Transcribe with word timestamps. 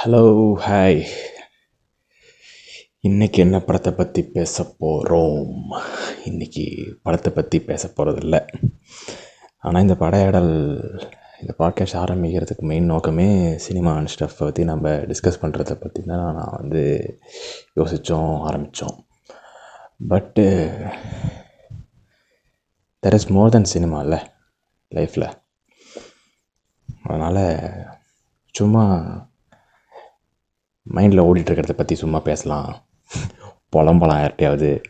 Hello 0.00 0.20
hi 0.60 1.00
இன்றைக்கி 3.02 3.38
என்ன 3.38 3.56
படத்தை 3.60 3.92
பற்றி 3.92 4.22
பேச 4.22 4.64
போகிறோம் 4.78 5.74
இன்றைக்கி 6.24 6.64
படத்தை 7.02 7.32
பற்றி 7.32 7.58
பேச 7.60 7.90
போகிறதில்ல 7.96 8.38
ஆனால் 9.58 9.82
இந்த 9.82 9.94
படையாடல் 9.94 10.50
இந்த 11.40 11.54
பாட்காஸ்ட் 11.58 12.00
ஆரம்பிக்கிறதுக்கு 12.00 12.64
மெயின் 12.64 12.84
நோக்கமே 12.84 13.28
சினிமா 13.56 13.92
அண்ட் 13.94 14.12
ஸ்டெஃப் 14.14 14.38
பற்றி 14.38 14.64
நம்ம 14.64 14.94
டிஸ்கஸ் 15.04 15.40
பண்ணுறத 15.40 15.74
பற்றி 15.74 16.04
தான் 16.04 16.26
நான் 16.34 16.58
வந்து 16.58 16.82
யோசித்தோம் 17.76 18.34
ஆரம்பித்தோம் 18.42 18.98
பட்டு 20.08 20.46
தெர் 23.02 23.14
இஸ் 23.14 23.30
மோர் 23.30 23.50
தென் 23.50 23.64
சினிமாவில் 23.64 24.20
லைஃப்பில் 24.92 25.32
அதனால் 27.02 27.44
சும்மா 28.54 28.84
மைண்டில் 30.86 31.26
ஓடிட்டுருக்கிறத 31.26 31.72
பற்றி 31.72 31.94
சும்மா 31.94 32.18
பேசலாம். 32.20 32.70
புலம்பலாம் 33.76 34.20
யார்கிட்டையாவது 34.22 34.82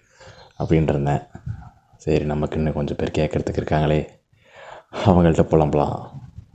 அப்படின்ட்டு 0.59 0.95
இருந்தேன். 0.95 1.23
சரி 1.97 2.25
நமக்கு 2.25 2.57
இன்னும் 2.57 2.75
கொஞ்சம் 2.75 2.97
பேர் 2.97 3.17
கேட்குறதுக்கு 3.19 3.61
இருக்காங்களே. 3.63 4.01
அவங்கள்ட்ட 5.05 5.45
புலம்பலாம் 5.53 5.99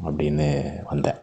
அப்படின்னு 0.03 0.47
வந்தேன். 0.83 1.19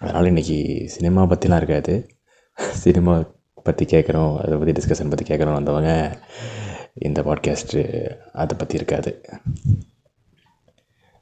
அதனால் 0.00 0.24
இன்றைக்கி 0.24 0.86
சினிமா 0.86 1.22
பற்றிலாம் 1.22 1.56
இருக்காது. 1.56 2.10
சினிமா 2.54 3.14
பற்றி 3.62 3.84
கேட்குறோம் 3.84 4.32
அதை 4.36 4.58
பற்றி 4.58 4.72
டிஸ்கஷன் 4.72 5.08
பற்றி 5.08 5.24
கேட்குறோம் 5.24 5.52
வந்தவங்க 5.52 6.18
இந்த 6.94 7.22
பாட்காஸ்ட்டு 7.22 7.82
அதை 8.32 8.56
பற்றி 8.58 8.76
இருக்காது. 8.76 9.10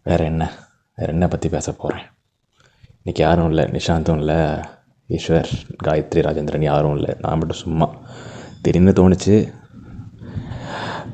வேறு 0.02 0.24
என்ன? 0.24 0.44
வேறு 0.94 1.12
என்ன 1.12 1.28
பற்றி 1.28 1.48
பேச 1.48 1.72
போகிறேன் 1.72 2.04
இன்றைக்கி 3.04 3.20
யாரும் 3.20 3.48
இல்லை 3.48 3.64
நிஷாந்தும் 3.64 4.18
இல்லை. 4.18 4.40
ஈஸ்வர் 5.14 5.50
காயத்ரி 5.84 6.20
ராஜேந்திரன் 6.26 6.68
யாரும் 6.70 6.94
இல்லை. 6.96 7.12
நான் 7.22 7.38
மட்டும் 7.38 7.62
சும்மா 7.64 7.86
திடீர்னு 8.62 8.94
தோணுச்சு. 9.00 9.34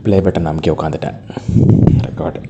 ப்ளே 0.03 0.21
பட்டன் 0.21 0.49
நம்பிக்கை 0.49 0.73
உட்காந்துட்டேன் 0.75 1.19
ரெக்கார்டு 2.07 2.41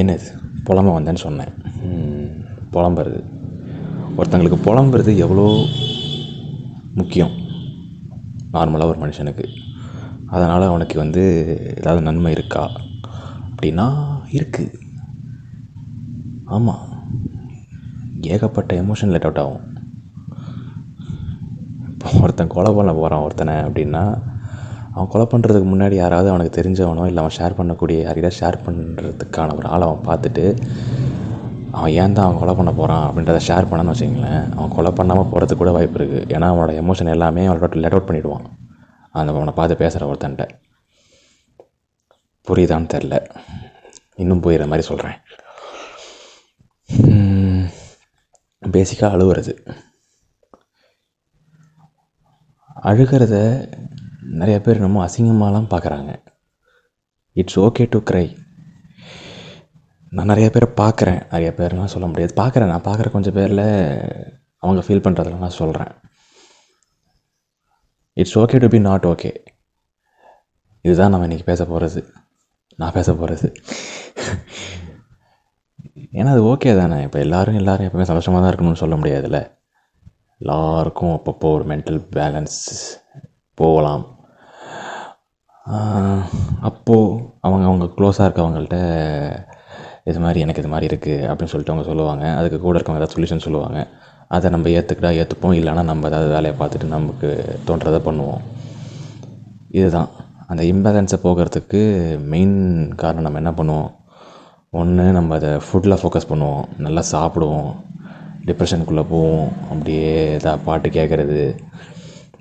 என்னது? 0.00 0.26
புலம்ப 0.66 0.94
வந்தேன்னு 0.96 1.24
சொன்னேன். 1.26 1.52
புலம்புறது. 2.74 3.20
ஒருத்தங்களுக்கு 4.16 4.58
புலம்புறது 4.66 5.12
எவ்வளோ 5.24 5.44
முக்கியம்? 6.94 7.34
நார்மலாக 8.52 8.90
ஒரு 8.92 9.00
மனுஷனுக்கு. 9.04 9.46
அதனால் 10.26 10.70
அவனுக்கு 10.70 10.96
வந்து 11.04 11.22
ஏதாவது 11.78 12.02
நன்மை 12.02 12.32
இருக்கா? 12.32 12.64
அப்படின்னா 13.50 13.86
இருக்குது 14.38 14.84
ஆமாம் 16.54 16.84
ஏகப்பட்ட 18.34 18.72
எமோஷன் 18.82 19.12
லெட் 19.14 19.26
அவுட் 19.28 19.40
ஆகும். 19.42 19.64
இப்போ 21.90 22.08
ஒருத்தன் 22.22 22.52
கொலை 22.54 22.70
பண்ண 22.74 22.90
போகிறான் 22.98 23.24
ஒருத்தனை 23.26 23.54
அப்படின்னா 23.66 24.02
அவன் 24.94 25.10
கொலை 25.12 25.24
பண்ணுறதுக்கு 25.32 25.68
முன்னாடி 25.70 25.94
யாராவது 26.00 26.28
அவனுக்கு 26.32 26.56
தெரிஞ்சவனோ 26.58 27.06
இல்லை 27.06 27.22
அவன் 27.22 27.36
ஷேர் 27.38 27.56
பண்ணக்கூடிய 27.58 27.96
யாரையாவது 28.06 28.38
ஷேர் 28.40 28.58
பண்ணுறதுக்கான 28.66 29.56
ஒரு 29.58 29.66
ஆளை 29.74 29.86
அவன் 29.88 30.06
பார்த்துட்டு 30.08 30.44
அவன் 31.78 31.94
ஏன் 32.02 32.14
தான் 32.16 32.26
அவன் 32.26 32.40
கொலை 32.42 32.54
பண்ண 32.58 32.70
போகிறான் 32.72 33.04
அப்படின்றத 33.08 33.40
ஷேர் 33.48 33.68
பண்ணான்னு 33.70 33.94
வச்சுங்களேன் 33.94 34.44
அவன் 34.56 34.74
கொலை 34.76 34.92
பண்ணாமல் 34.98 35.30
போகிறதுக்கு 35.32 35.62
கூட 35.62 35.72
வாய்ப்பு 35.76 35.98
இருக்குது 36.00 36.24
ஏன்னா 36.34 36.48
அவனோட 36.52 36.74
எமோஷன் 36.82 37.12
எல்லாமே 37.16 37.44
அவனோட 37.48 37.80
லெட் 37.84 37.96
அவுட் 37.96 38.08
பண்ணிவிடுவான் 38.10 38.46
அந்த 39.14 39.38
அவனை 39.40 39.54
பார்த்து 39.58 39.82
பேசுகிற 39.82 40.08
ஒருத்தன்ட்ட. 40.10 40.46
புரியுதான்னு 42.46 42.92
தெரில 42.94 43.14
இன்னும் 44.22 44.42
புரியுற 44.46 44.66
மாதிரி 44.72 44.86
சொல்கிறேன் 44.90 45.18
பேசிக்காக 48.62 49.14
அழுவுறது. 49.16 49.52
அழுகிறத 52.90 53.36
நிறைய 54.40 54.56
பேர் 54.60 54.84
ரொம்ப 54.84 54.98
அசிங்கமாலாம் 55.06 55.70
பார்க்குறாங்க 55.72 56.10
இட்ஸ் 57.36 57.58
ஓகே 57.60 57.86
டு 57.90 57.98
க்ரை 58.10 58.26
நான் 60.12 60.30
நிறைய 60.32 60.48
பேரை 60.50 60.68
பார்க்குறேன் 60.82 61.20
நிறைய 61.30 61.50
பேர்லாம் 61.56 61.92
சொல்ல 61.94 62.06
முடியாது. 62.06 62.32
பார்க்குறேன் 62.42 62.72
நான் 62.72 62.86
பார்க்குற 62.88 63.10
கொஞ்சம் 63.10 63.34
பேரில் 63.34 63.64
அவங்க 64.62 64.82
ஃபீல் 64.86 65.04
பண்ணுறதுல 65.06 65.38
நான் 65.38 65.58
சொல்கிறேன் 65.62 65.92
it's 68.16 68.38
okay 68.38 68.58
to 68.58 68.68
be 68.68 68.78
not 68.78 69.06
okay 69.06 69.32
இதுதான் 70.84 71.10
நம்ம 71.10 71.26
இன்றைக்கி 71.26 71.42
பேச 71.42 71.64
போகிறது 71.64 72.00
நான் 72.78 72.92
பேச 72.92 73.14
போகிறது 73.14 73.48
ஏன்னா 75.96 76.30
அது 76.30 76.54
ஓகே 76.54 76.76
தானே? 76.76 77.02
இப்போ 77.02 77.18
எல்லோரும் 77.18 77.54
எல்லோரும் 77.54 77.86
எப்போவுமே 77.86 78.02
சந்தோஷமாக 78.02 78.40
தான் 78.42 78.52
இருக்கணும்னு 78.52 78.82
சொல்ல 78.82 78.94
முடியாதுல்ல? 78.96 79.38
எல்லாருக்கும் 80.38 81.14
அப்பப்போ 81.16 81.46
ஒரு 81.52 81.64
மென்டல் 81.64 82.00
பேலன்ஸ் 82.16 82.58
போகலாம். 83.54 84.04
அப்போது 86.60 87.32
அவங்க 87.40 87.64
அவங்க 87.66 87.84
க்ளோஸாக 87.84 88.26
இருக்கவங்கள்ட்ட 88.28 88.78
இது 90.04 90.20
மாதிரி 90.20 90.40
எனக்கு 90.40 90.60
இது 90.60 90.70
மாதிரி 90.70 90.96
இருக்குது 90.96 91.24
அப்படின்னு 91.30 91.52
சொல்லிட்டு 91.52 91.72
அவங்க 91.72 91.88
சொல்லுவாங்க. 91.88 92.34
அதுக்கு 92.34 92.60
கூட 92.60 92.78
இருக்கவங்க 92.78 93.00
ஏதாவது 93.00 93.16
சொல்யூஷன் 93.16 93.46
சொல்லுவாங்க. 93.46 93.88
அதை 94.28 94.50
நம்ம 94.50 94.68
ஏற்றுக்கிட்டா 94.68 95.12
ஏற்றுப்போம் 95.22 95.56
இல்லைன்னா 95.58 95.84
நம்ம 95.84 96.06
ஏதாவது 96.06 96.30
வேலையை 96.30 96.54
பார்த்துட்டு 96.60 96.84
நமக்கு 96.84 97.60
தோன்றதை 97.66 98.00
பண்ணுவோம். 98.08 98.42
இதுதான். 99.68 100.08
அந்த 100.46 100.62
இம்பேலன்ஸை 100.62 101.18
போகிறதுக்கு 101.22 101.80
மெயின் 102.20 102.56
காரணம் 102.94 103.22
நம்ம 103.22 103.40
என்ன 103.42 103.50
பண்ணுவோம்? 103.50 103.90
ஒன்று 104.70 105.12
நம்ம 105.12 105.34
அதை 105.34 105.48
ஃபுட்டில் 105.48 105.98
ஃபோக்கஸ் 106.02 106.28
பண்ணுவோம். 106.28 106.64
நல்லா 106.76 107.02
சாப்பிடுவோம். 107.12 107.74
டிப்ரெஷனுக்குள்ளே 108.46 109.06
போவோம். 109.08 109.48
அப்படியே 109.48 110.32
ஏதாவது 110.32 110.64
பாட்டு 110.64 110.88
கேட்குறது 110.88 111.58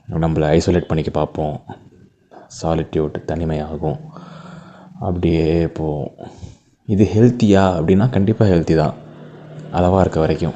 நம்மளை 0.10 0.60
ஐசோலேட் 0.60 0.88
பண்ணிக்க 0.88 1.12
பார்ப்போம். 1.12 1.62
சாலிட்யூட் 2.62 3.16
தனிமையாகும். 3.28 4.00
அப்படியே 5.00 5.68
போவோம். 5.68 6.12
இது 6.86 7.10
ஹெல்த்தியா 7.14 7.82
அப்படின்னா 7.82 8.10
கண்டிப்பாக 8.10 8.56
ஹெல்த்தி 8.56 8.76
தான். 8.76 8.94
அளவாக 9.72 10.02
இருக்க 10.02 10.20
வரைக்கும். 10.20 10.54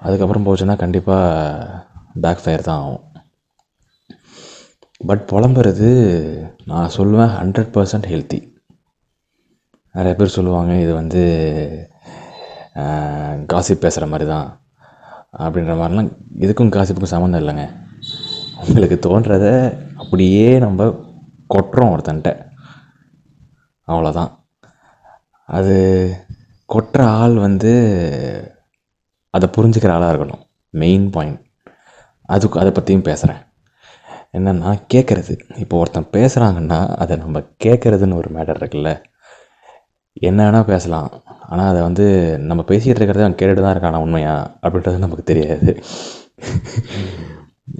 அதுக்கப்புறம் 0.00 0.46
போச்சுன்னா 0.46 0.76
கண்டிப்பாக 0.76 1.86
பேக் 2.20 2.42
ஃபயர் 2.44 2.62
தான் 2.62 2.78
ஆகும். 2.78 3.00
பட் 5.06 5.28
புலம்புறது 5.32 5.90
நான் 6.64 6.90
சொல்லுவேன் 6.96 7.32
ஹண்ட்ரட் 7.40 7.72
பர்சன்ட் 7.74 8.08
ஹெல்த்தி 8.08 8.56
நிறைய 9.98 10.14
பேர் 10.16 10.36
சொல்லுவாங்க 10.36 10.72
இது 10.84 10.92
வந்து 11.00 11.20
காசிப் 13.52 13.84
பேசுகிற 13.84 14.06
மாதிரி 14.10 14.26
தான் 14.32 14.48
அப்படின்ற 15.44 15.74
மாதிரிலாம் 15.78 16.10
இதுக்கும் 16.44 16.74
காசிப்புக்கும் 16.74 17.14
சம்மந்தம் 17.14 17.42
இல்லைங்க. 17.42 17.64
உங்களுக்கு 18.66 18.96
தோன்றத 19.06 19.46
அப்படியே 20.02 20.46
நம்ம 20.64 20.86
கொட்டுறோம் 21.54 21.92
ஒருத்தன்ட்ட. 21.94 22.30
அவ்வளோதான் 23.88 24.32
அது 25.58 25.74
கொட்டுற 26.74 27.02
ஆள் 27.20 27.36
வந்து 27.46 27.72
அதை 29.34 29.46
புரிஞ்சுக்கிற 29.56 29.92
ஆளாக 29.96 30.12
இருக்கணும். 30.12 30.42
மெயின் 30.82 31.06
பாயிண்ட் 31.14 31.42
அதுக்கு 32.34 32.60
அதை 32.62 32.70
பற்றியும் 32.72 33.06
பேசுகிறேன் 33.10 33.42
என்னென்னா 34.36 34.72
கேட்குறது 34.94 35.34
இப்போ 35.64 35.74
ஒருத்தன் 35.82 36.12
பேசுகிறாங்கன்னா 36.16 36.80
அதை 37.02 37.14
நம்ம 37.24 37.42
கேட்குறதுன்னு 37.64 38.20
ஒரு 38.22 38.30
மேட்டர் 38.36 38.60
இருக்குல்ல. 38.62 38.90
என்ன 40.28 40.38
வேணால் 40.46 40.70
பேசலாம். 40.72 41.10
ஆனால் 41.50 41.68
அதை 41.70 41.80
வந்து 41.86 42.04
நம்ம 42.48 42.62
பேசிகிட்டு 42.70 43.00
இருக்கிறத 43.00 43.26
அவன் 43.26 43.38
கேட்டுட்டு 43.40 43.64
தான் 43.64 43.74
இருக்கானா 43.74 44.02
உண்மையா? 44.04 44.34
அப்படின்றது 44.64 45.04
நமக்கு 45.04 45.24
தெரியாது. 45.30 45.70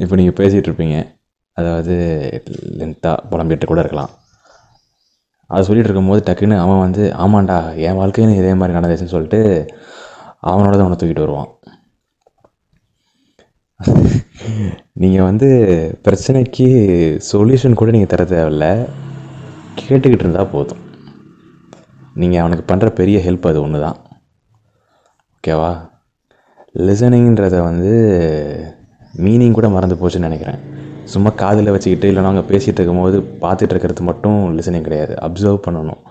இப்போ 0.02 0.14
நீங்கள் 0.20 0.38
பேசிகிட்டு 0.40 0.68
இருப்பீங்க. 0.70 0.98
அதாவது 1.56 1.94
லென்த்தாக 2.80 3.22
புலம்பிட்டு 3.30 3.66
கூட 3.70 3.80
இருக்கலாம். 3.84 4.12
அதை 5.50 5.60
சொல்லிகிட்டு 5.66 5.90
இருக்கும்போது 5.90 6.22
டக்குன்னு 6.26 6.56
அவன் 6.64 6.84
வந்து 6.86 7.04
ஆமாண்டா 7.24 7.58
என் 7.86 8.00
வாழ்க்கையும் 8.00 8.38
இதே 8.40 8.54
மாதிரி 8.60 8.76
நடந்துச்சுன்னு 8.78 9.14
சொல்லிட்டு 9.14 9.40
அவனோட 10.50 10.72
தான் 10.72 10.86
அவனை 10.86 10.98
தூக்கிட்டு 10.98 11.26
வருவான். 11.26 11.52
நீங்கள் 15.02 15.28
வந்து 15.30 15.48
பிரச்சனைக்கு 16.06 16.66
சொல்யூஷன் 17.30 17.78
கூட 17.80 17.90
நீங்கள் 17.96 18.12
தர 18.14 18.24
தேவையில்ல. 18.34 18.66
கேட்டுக்கிட்டு 19.80 20.24
இருந்தால் 20.24 20.52
போதும். 20.54 20.82
நீங்கள் 22.20 22.42
அவனுக்கு 22.42 22.64
பண்ணுற 22.70 22.88
பெரிய 23.00 23.18
ஹெல்ப் 23.26 23.48
அது 23.50 23.62
ஒன்று 23.62 23.80
தான் 23.80 23.98
ஓகேவா 25.36 25.70
லிசனிங்கிறத 26.86 27.56
வந்து 27.68 27.90
மீனிங் 29.24 29.56
கூட 29.58 29.68
மறந்து 29.68 29.96
போச்சுன்னு 30.00 30.28
நினைக்கிறேன். 30.28 30.60
சும்மா 31.04 31.30
காதில் 31.30 31.70
வச்சுக்கிட்டு 31.74 32.08
இல்லைனா 32.10 32.30
அவங்க 32.30 32.42
பேசிகிட்டு 32.52 32.80
இருக்கும்போது 32.80 33.18
பார்த்துட்டு 33.42 33.72
இருக்கிறது 33.74 34.02
மட்டும் 34.02 34.38
லிசனிங் 34.58 34.86
கிடையாது. 34.88 35.14
அப்சர்வ் 35.26 35.64
பண்ணணும். 35.66 36.02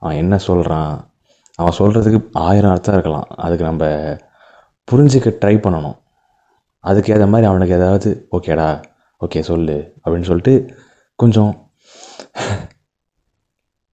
அவன் 0.00 0.16
என்ன 0.16 0.38
சொல்கிறான் 0.38 0.92
அவன் 1.58 1.76
சொல்கிறதுக்கு 1.78 2.20
ஆயிரம் 2.32 2.70
அர்த்தம் 2.70 2.94
இருக்கலாம். 2.94 3.28
அதுக்கு 3.44 3.64
நம்ம 3.64 3.84
புரிஞ்சுக்க 4.88 5.28
ட்ரை 5.42 5.54
பண்ணணும். 5.66 5.96
அதுக்கு 6.80 7.12
ஏற்ற 7.14 7.26
மாதிரி 7.26 7.48
அவனுக்கு 7.50 7.74
ஏதாவது 7.74 8.28
ஓகேடா 8.36 8.68
ஓகே 9.20 9.40
சொல்லு 9.50 9.76
அப்படின்னு 10.04 10.28
சொல்லிட்டு 10.30 10.54
கொஞ்சம் 11.18 11.52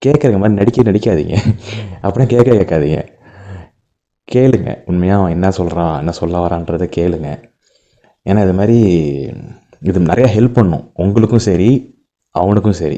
கேட்குறங்க 0.05 0.37
மாதிரி 0.41 0.59
நடிக்க 0.59 0.83
நடிக்காதீங்க. 0.89 1.35
அப்படின்னா 2.03 2.27
கேட்க 2.33 2.49
கேட்காதீங்க. 2.51 2.99
கேளுங்க. 4.33 4.71
உண்மையாக 4.89 5.21
அவன் 5.21 5.33
என்ன 5.35 5.51
சொல்கிறான் 5.51 5.93
என்ன 6.01 6.11
சொல்ல 6.11 6.41
வரான்றதை 6.45 6.87
கேளுங்க. 6.97 7.29
ஏன்னா 8.25 8.41
இது 8.45 8.53
மாதிரி 8.59 8.77
இது 9.89 9.99
நிறையா 10.09 10.27
ஹெல்ப் 10.37 10.57
பண்ணும். 10.59 10.83
உங்களுக்கும் 11.03 11.45
சரி 11.49 11.69
அவனுக்கும் 12.35 12.79
சரி. 12.81 12.97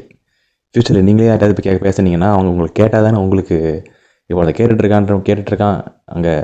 ஃப்யூச்சரில் 0.70 1.06
நீங்களே 1.06 1.28
யார்ட்டாவது 1.28 1.54
இப்போ 1.54 1.64
கேட்க 1.66 1.80
பேசுனீங்கன்னா 1.88 2.28
அவங்க 2.34 2.48
உங்களுக்கு 2.52 2.80
கேட்டால் 2.80 3.06
தானே 3.06 3.18
உங்களுக்கு 3.24 3.56
இவ்வளோ 4.30 4.52
கேட்டுட்ருக்கான்ற 4.58 5.16
கேட்டுட்ருக்கான். 5.28 5.78
அங்கே 6.14 6.34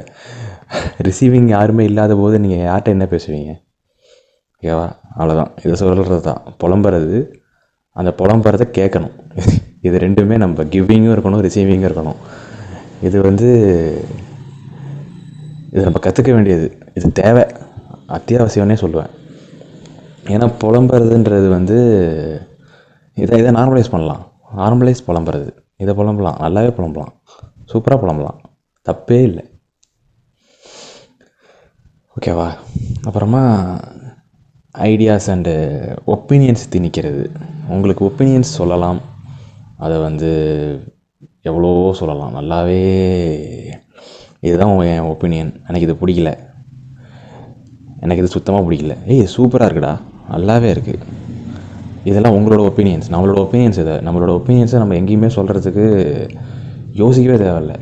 ரிசீவிங் 1.07 1.49
யாருமே 1.57 1.85
இல்லாத 1.91 2.15
போது 2.23 2.39
நீங்கள் 2.45 2.65
யார்கிட்ட 2.67 2.97
என்ன 2.97 3.07
பேசுவீங்க? 3.15 3.53
ஓகேவா 4.63 4.87
அவ்வளோதான் 5.17 5.53
இதை 5.65 5.75
சொல்கிறது 5.83 6.21
தான் 6.29 6.43
புலம்புறது 6.63 7.19
அந்த 7.97 8.11
புலம்புறதை 8.21 8.67
கேட்கணும். 8.79 9.15
இது 9.81 9.99
ரெண்டுமே 9.99 10.37
நம்ம 10.37 10.63
கிவிங்கும் 10.63 11.15
இருக்கணும் 11.17 11.51
ரிசீவிங்கும் 11.51 11.91
இருக்கணும். 11.91 12.17
இது 13.03 13.23
வந்து 13.23 13.49
இது 15.73 15.83
நம்ம 15.83 15.99
கற்றுக்க 15.99 16.33
வேண்டியது. 16.33 16.79
இது 16.95 17.13
தேவை. 17.13 17.43
அத்தியாவசியம்னே 18.09 18.77
சொல்லுவேன். 18.77 19.11
ஏன்னா 20.25 20.55
புலம்புறதுன்றது 20.65 21.49
வந்து 21.49 21.77
இதை 23.15 23.39
இதை 23.39 23.53
நார்மலைஸ் 23.53 23.91
பண்ணலாம். 23.91 24.33
நார்மலைஸ் 24.57 25.05
புலம்புறது. 25.07 25.51
இதை 25.77 25.95
புலம்பலாம். 25.95 26.37
நல்லாவே 26.41 26.71
புலம்பலாம். 26.71 27.13
சூப்பராக 27.73 27.95
புலம்பலாம். 27.95 28.39
தப்பே 28.91 29.23
இல்லை. 29.23 29.61
ஓகேவா 32.21 32.55
அப்புறமா 33.03 33.77
ஐடியாஸ் 34.79 35.27
அண்டு 35.27 35.97
ஒப்பீனியன்ஸ் 36.07 36.69
திணிக்கிறது. 36.71 37.27
உங்களுக்கு 37.69 38.05
ஒப்பீனியன்ஸ் 38.05 38.57
சொல்லலாம். 38.59 39.10
அதை 39.81 39.99
வந்து 39.99 40.31
எவ்வளவோ 41.43 41.93
சொல்லலாம். 41.93 42.35
நல்லாவே 42.35 42.81
இதுதான் 44.41 44.81
என் 44.81 45.01
ஒப்பீனியன் 45.01 45.53
எனக்கு 45.69 45.81
இது 45.81 45.95
பிடிக்கல. 45.95 46.39
எனக்கு 48.01 48.23
இது 48.23 48.27
சுத்தமாக 48.27 48.71
பிடிக்கல. 48.71 48.97
ஏய் 49.07 49.29
சூப்பராக 49.37 49.69
இருக்குடா. 49.71 50.01
நல்லாவே 50.31 50.69
இருக்குது 50.71 51.03
இதெல்லாம் 52.05 52.35
உங்களோட 52.35 52.55
ஒப்பீனியன்ஸ் 52.55 53.09
நம்மளோட 53.11 53.41
ஒப்பீனியன்ஸ் 53.41 53.79
இதை. 53.79 53.97
நம்மளோட 53.97 54.33
ஒப்பீனியன்ஸை 54.39 54.77
நம்ம 54.77 54.95
எங்கேயுமே 54.95 55.31
சொல்கிறதுக்கு 55.37 55.85
யோசிக்கவே 56.93 57.45
தேவையில்ல. 57.45 57.75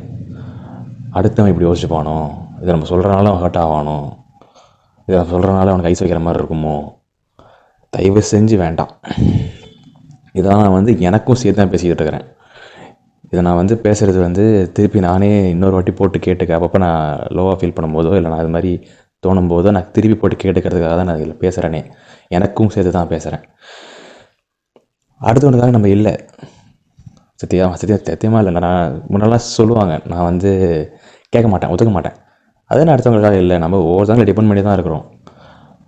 அடுத்தவன் 1.13 1.47
இப்படி 1.47 1.65
யோசிச்சுப்பானோ? 1.65 2.29
இதை 2.61 2.75
நம்ம 2.75 2.87
சொல்கிறனால 2.87 3.25
அவன் 3.25 3.41
ஹர்ட் 3.41 3.63
ஆவானோ? 3.63 4.17
இதை 5.05 5.23
நம்ம 5.23 5.39
சொல்கிறனால 5.39 5.67
அவனுக்கு 5.67 5.87
ஐஸ் 5.87 6.03
வைக்கிற 6.03 6.19
மாதிரி 6.19 6.43
இருக்குமோ? 6.43 6.97
தயவு 7.89 8.23
செஞ்சு 8.31 8.57
வேண்டாம். 8.57 8.89
இதெல்லாம் 10.39 10.63
நான் 10.65 10.77
வந்து 10.79 10.93
எனக்கும் 11.09 11.39
சேர்த்து 11.41 11.61
தான் 11.61 11.73
பேசிக்கிட்டு 11.73 12.01
இருக்கிறேன். 12.01 12.27
இதை 13.31 13.41
நான் 13.47 13.59
வந்து 13.61 13.75
பேசுகிறது 13.85 14.19
வந்து 14.27 14.43
திருப்பி 14.75 14.99
நானே 15.07 15.29
இன்னொரு 15.53 15.75
வாட்டி 15.77 15.93
போட்டு 15.99 16.19
கேட்டுக்க. 16.27 16.51
அப்பப்போ 16.57 16.79
நான் 16.85 17.01
லோவாக 17.37 17.55
ஃபீல் 17.59 17.75
பண்ணும்போதோ 17.77 18.13
இல்லை 18.19 18.29
நான் 18.31 18.43
அது 18.43 18.53
மாதிரி 18.55 18.71
தோணும் 19.25 19.49
போதோ 19.51 19.71
நான் 19.75 19.89
திருப்பி 19.95 20.15
போட்டு 20.19 20.35
கேட்டுக்கிறதுக்காக 20.43 20.95
தான் 20.99 21.09
நான் 21.09 21.19
இதில் 21.21 21.39
பேசுகிறேனே 21.43 21.81
எனக்கும் 22.37 22.71
சேர்த்து 22.75 22.91
தான் 22.97 23.11
பேசுகிறேன் 23.13 23.43
அடுத்தவனுக்காக 25.21 25.73
நம்ம 25.75 25.89
இல்லை. 25.97 26.13
சத்தியா 27.41 27.65
சத்தியா 27.81 27.97
சத்தியமாக 28.09 28.41
இல்லை 28.43 28.61
நான் 28.67 28.95
முன்னெல்லாம் 29.11 29.45
சொல்லுவாங்க 29.57 29.93
நான் 30.11 30.27
வந்து 30.29 30.51
கேட்க 31.33 31.47
மாட்டேன் 31.51 31.71
ஒத்துக்க 31.73 31.93
மாட்டேன். 31.97 32.15
அதே 32.71 32.81
நான் 32.85 32.95
அடுத்தவங்களுக்காக 32.95 33.37
இல்லை. 33.43 33.55
நம்ம 33.63 33.77
ஒவ்வொருத்தவங்களை 33.89 34.27
டிபெண்ட் 34.29 34.51
பண்ணி 34.51 34.63
தான் 34.67 34.77
இருக்கிறோம். 34.77 35.05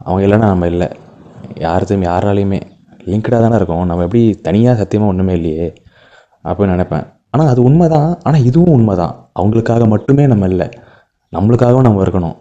அவங்க 0.06 0.22
இல்லைன்னா 0.28 0.50
நம்ம 0.54 0.68
இல்லை. 0.74 0.88
யார்த்தையும் 1.66 2.06
யாராலையுமே 2.10 2.60
லிங்க்டாக 3.10 3.40
தானே 3.46 3.56
இருக்கும். 3.60 3.84
நம்ம 3.90 4.04
எப்படி 4.08 4.24
தனியாக 4.48 4.76
சத்தியமாக 4.82 5.12
ஒன்றுமே 5.14 5.34
இல்லையே 5.40 5.68
அப்படின்னு 6.50 6.76
நினைப்பேன். 6.76 7.06
ஆனால் 7.34 7.50
அது 7.54 7.62
உண்மை 7.70 7.88
தான் 7.96 8.10
ஆனால் 8.28 8.46
இதுவும் 8.50 8.74
உண்மை 8.78 8.96
தான் 9.02 9.14
அவங்களுக்காக 9.40 9.86
மட்டுமே 9.94 10.24
நம்ம 10.34 10.48
இல்லை. 10.54 10.68
நம்மளுக்காகவும் 11.36 11.88
நம்ம 11.88 12.02
இருக்கணும். 12.06 12.38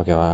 ஓகேவா 0.00 0.30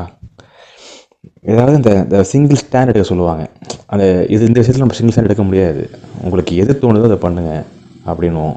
ஏதாவது 1.52 1.76
இந்த 1.80 1.90
இந்த 2.04 2.18
சிங்கிள் 2.32 2.60
ஸ்டாண்ட் 2.62 2.90
எடுக்க 2.90 3.06
சொல்லுவாங்க. 3.10 3.44
அந்த 3.92 4.04
இது 4.34 4.42
இந்த 4.48 4.58
விஷயத்தில் 4.60 4.84
நம்ம 4.84 4.96
சிங்கிள் 4.98 5.14
ஸ்டாண்ட் 5.14 5.30
எடுக்க 5.30 5.44
முடியாது. 5.48 5.82
உங்களுக்கு 6.26 6.52
எது 6.62 6.72
தோணுதோ 6.82 7.08
அதை 7.10 7.18
பண்ணுங்கள் 7.24 7.64
அப்படின்வோம் 8.10 8.56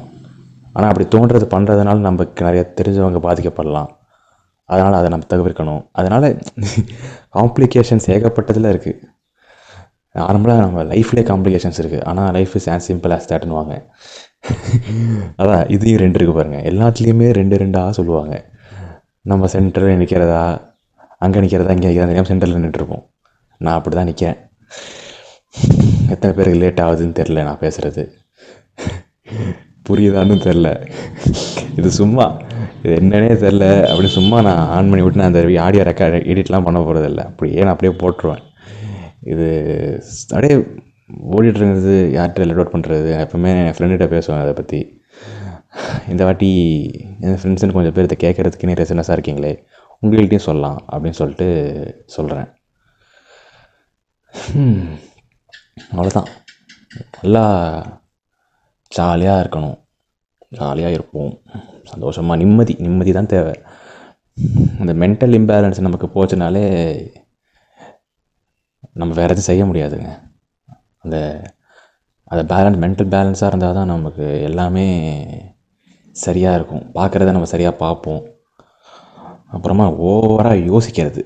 ஆனால் 0.75 0.89
அப்படி 0.91 1.05
தோன்றது 1.15 1.45
பண்ணுறதுனால 1.53 2.03
நமக்கு 2.07 2.45
நிறைய 2.47 2.63
தெரிஞ்சவங்க 2.79 3.21
பாதிக்கப்படலாம். 3.27 3.89
அதனால் 4.73 4.97
அதை 4.99 5.07
நம்ம 5.13 5.27
தவிர்க்கணும். 5.33 5.81
அதனால் 5.99 6.27
காம்ப்ளிகேஷன்ஸ் 7.37 8.07
ஏகப்பட்டதில் 8.15 8.71
இருக்குது 8.73 8.99
நார்மலாக 10.15 10.61
நம்ம 10.65 10.83
லைஃப்லேயே 10.83 11.25
காம்ப்ளிகேஷன்ஸ் 11.31 11.79
இருக்குது 11.81 12.05
ஆனால் 12.11 12.31
life 12.37 12.53
is 12.59 12.69
as 12.69 12.87
simple 12.89 13.13
as 13.15 13.29
தேட்டுன்னுவாங்க 13.31 13.75
அதான் 15.41 15.63
இதையும் 15.75 16.01
ரெண்டு 16.03 16.17
இருக்குது 16.19 16.37
பாருங்கள் 16.39 16.65
எல்லாத்துலேயுமே 16.71 17.27
ரெண்டு 17.39 17.55
ரெண்டாக 17.57 17.89
சொல்லுவாங்க. 17.89 18.35
நம்ம 19.25 19.47
சென்டரில் 19.53 19.99
நிற்கிறதா 20.01 20.41
அங்கே 21.25 21.39
நிற்கிறதா 21.45 21.73
இங்கே 21.75 21.87
நிற்கிறதா 21.89 22.09
தெரியாமல் 22.09 22.31
சென்டரில் 22.31 22.63
நின்றுருப்போம் 22.65 23.03
நான் 23.61 23.77
அப்படி 23.77 23.95
தான் 23.95 24.09
நிற்கேன் 24.11 24.37
எத்தனை 26.13 26.31
பேருக்கு 26.37 26.61
லேட் 26.61 26.81
ஆகுதுன்னு 26.85 27.17
தெரில 27.19 27.43
நான் 27.43 27.61
பேசுகிறது 27.63 28.03
புரியுதான்னு 29.87 30.35
தெரில 30.47 30.69
இது 31.79 31.89
சும்மா 31.99 32.25
இது 32.83 32.93
என்னன்னே 33.01 33.35
தெரில 33.45 33.65
அப்படி 33.91 34.09
சும்மா 34.17 34.37
நான் 34.41 34.63
ஆன் 34.75 34.89
பண்ணி 34.89 35.03
விட்டு 35.05 35.21
நான் 35.21 35.31
அந்த 35.31 35.41
ஆடியோ 35.65 35.85
ரெக்கார்ட் 35.89 36.27
எடிட்லாம் 36.33 36.67
பண்ண 36.67 36.79
போகிறதில்ல 36.79 37.23
அப்படியே 37.29 37.59
நான் 37.63 37.75
அப்படியே 37.75 37.93
போட்டுருவேன். 38.03 38.43
இது 39.21 39.47
அப்படியே 40.29 40.55
ஓடிட்டுருங்கிறது 41.35 41.95
யார்கிட்ட 42.15 42.45
லெட் 42.45 42.73
பண்ணுறது 42.73 43.09
எப்பவுமே 43.23 43.51
என் 43.65 43.75
ஃப்ரெண்டுகிட்ட 43.77 44.07
பேசுவேன் 44.07 44.41
அதை 44.41 44.53
பற்றி 44.53 44.79
இந்த 46.07 46.23
வாட்டி 46.23 46.49
என் 47.19 47.39
ஃப்ரெண்ட்ஸுன்னு 47.41 47.77
கொஞ்சம் 47.77 47.93
பேர் 47.93 48.07
இதை 48.09 48.17
கேட்குறதுக்குன்னே 48.25 48.79
ரெசனஸாக 48.81 49.17
இருக்கீங்களே 49.17 49.53
உங்கள்கிட்டையும் 50.03 50.47
சொல்லலாம் 50.49 50.85
அப்படின்னு 50.91 51.19
சொல்லிட்டு 51.21 51.47
சொல்கிறேன் 52.05 52.49
அவ்வளோதான் 55.91 56.29
நல்லா 57.21 57.43
ஜாலியாக 58.91 59.41
இருக்கணும். 59.43 59.77
ஜாலியாக 60.49 60.93
இருப்போம். 60.93 61.41
சந்தோஷமாக 61.83 62.39
நிம்மதி 62.43 62.75
நிம்மதி 62.79 63.11
தான் 63.11 63.25
தேவை. 63.25 63.55
அந்த 64.79 64.93
மென்டல் 64.93 65.33
இம்பேலன்ஸ் 65.39 65.79
நமக்கு 65.79 66.07
போச்சுனாலே 66.07 66.63
நம்ம 68.99 69.11
வேறு 69.19 69.33
எதுவும் 69.33 69.49
செய்ய 69.49 69.63
முடியாதுங்க. 69.69 70.09
அந்த 71.03 71.17
அந்த 72.31 72.41
பேலன்ஸ் 72.51 72.81
மென்டல் 72.83 73.11
பேலன்ஸாக 73.13 73.51
இருந்தால் 73.51 73.77
தான் 73.77 73.91
நமக்கு 73.93 74.25
எல்லாமே 74.47 74.87
சரியாக 76.25 76.57
இருக்கும். 76.59 76.83
பார்க்குறத 76.97 77.33
நம்ம 77.35 77.49
சரியாக 77.53 77.79
பார்ப்போம். 77.83 78.21
அப்புறமா 79.55 79.85
ஓவராக 80.09 80.65
யோசிக்கிறது. 80.71 81.21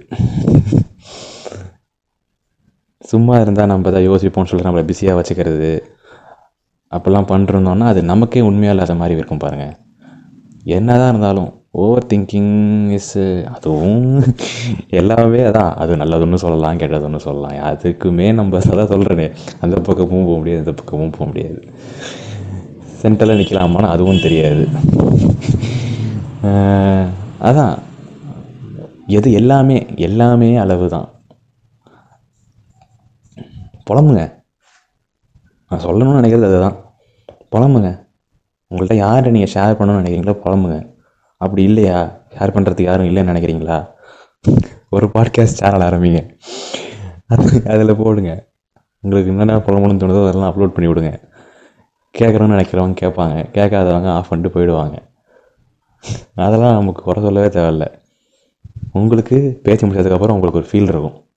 சும்மா 3.12 3.36
இருந்தால் 3.44 3.72
நம்ம 3.72 3.92
தான் 3.96 4.08
யோசிப்போம்னு 4.10 4.50
சொல்லிட்டு 4.50 4.70
நம்மளை 4.70 4.86
பிஸியாக 4.92 5.18
வச்சுக்கிறது. 5.20 5.72
அப்போல்லாம் 6.96 7.30
பண்ணிருந்தோன்னா 7.32 7.86
அது 7.92 8.02
நமக்கே 8.12 8.42
உண்மையாக 8.50 8.76
இல்லாத 8.76 8.94
மாதிரி 9.02 9.18
இருக்கும் 9.20 9.44
பாருங்கள் 9.44 9.76
என்ன 10.78 10.90
தான் 11.02 11.12
இருந்தாலும் 11.14 11.50
ஓவர் 11.74 12.08
திங்கிங் 12.12 12.52
இஸ்ஸு 12.98 13.24
அதுவும் 13.54 14.10
எல்லாமே 15.00 15.40
அதான். 15.50 15.72
அது 15.76 15.94
நல்லதுன்னு 15.96 16.40
சொல்லலாம் 16.44 16.80
கெட்டதுன்னு 16.82 17.16
சொல்லலாம். 17.16 17.56
அதுக்குமே 17.70 18.34
நம்ம 18.34 18.60
அதான் 18.74 18.92
சொல்கிறேனே 18.92 19.26
அந்த 19.62 19.76
பக்கமும் 19.88 20.28
போக 20.28 20.38
முடியாது 20.38 20.62
இந்த 20.64 20.74
பக்கமும் 20.74 21.10
போக 21.10 21.26
முடியாது. 21.26 21.60
சென்டரில் 23.02 23.40
நிற்கலாமான்னு 23.40 23.94
அதுவும் 23.96 24.24
தெரியாது. 24.26 24.66
அதான். 27.50 27.76
எது 29.18 29.32
எல்லாமே 29.32 29.80
எல்லாமே 30.10 30.58
அளவு 30.58 30.86
தான் 30.90 31.10
புலம்புங்க. 33.90 34.24
நான் 35.72 35.86
சொல்லணும்னு 35.88 36.20
நினைக்கிறது 36.22 36.50
அதுதான். 36.52 36.78
புலம்புங்க. 37.54 37.90
உங்கள்கிட்ட 38.72 38.96
யார்கிட்ட 39.04 39.38
நீங்கள் 39.38 39.56
ஷேர் 39.56 39.78
பண்ணணும்னு 39.80 40.02
நினைக்கிறீங்களோ 40.02 40.42
புலம்புங்க. 40.46 40.78
அப்படி 41.44 41.64
இல்லையா? 41.64 42.22
ஷேர் 42.30 42.54
பண்ணுறதுக்கு 42.56 42.82
யாரும் 42.82 43.06
இல்லைன்னு 43.06 43.34
நினைக்கிறீங்களா? 43.34 43.92
ஒரு 44.90 45.08
பாட்காஸ்ட் 45.08 45.60
சேனல் 45.60 45.90
ஆரம்பிங்க. 45.90 46.38
அது 47.28 47.70
அதில் 47.70 47.96
போடுங்க. 47.96 48.48
உங்களுக்கு 49.00 49.32
என்னென்ன 49.32 49.58
புலம்புன்னு 49.58 49.98
தோணுதோ 49.98 50.28
அதெல்லாம் 50.28 50.54
அப்லோட் 50.54 50.74
பண்ணி 50.74 50.92
விடுங்க. 50.92 51.32
கேட்குறோன்னு 52.18 52.56
நினைக்கிறவங்க 52.56 52.96
கேட்பாங்க. 53.02 53.46
கேட்காதவங்க 53.54 54.10
ஆஃப் 54.10 54.30
பண்ணிட்டு 54.30 54.60
போயிடுவாங்க. 54.60 54.98
அதெல்லாம் 56.36 56.74
நமக்கு 56.74 57.02
குறை 57.02 57.24
சொல்லவே 57.24 57.48
தேவையில்ல. 57.48 58.00
உங்களுக்கு 58.92 59.60
பேச்சு 59.64 59.88
முடிச்சதுக்கப்புறம் 59.88 60.32
உங்களுக்கு 60.32 60.60
ஒரு 60.60 60.68
ஃபீல் 60.72 60.90
இருக்கும். 60.90 61.28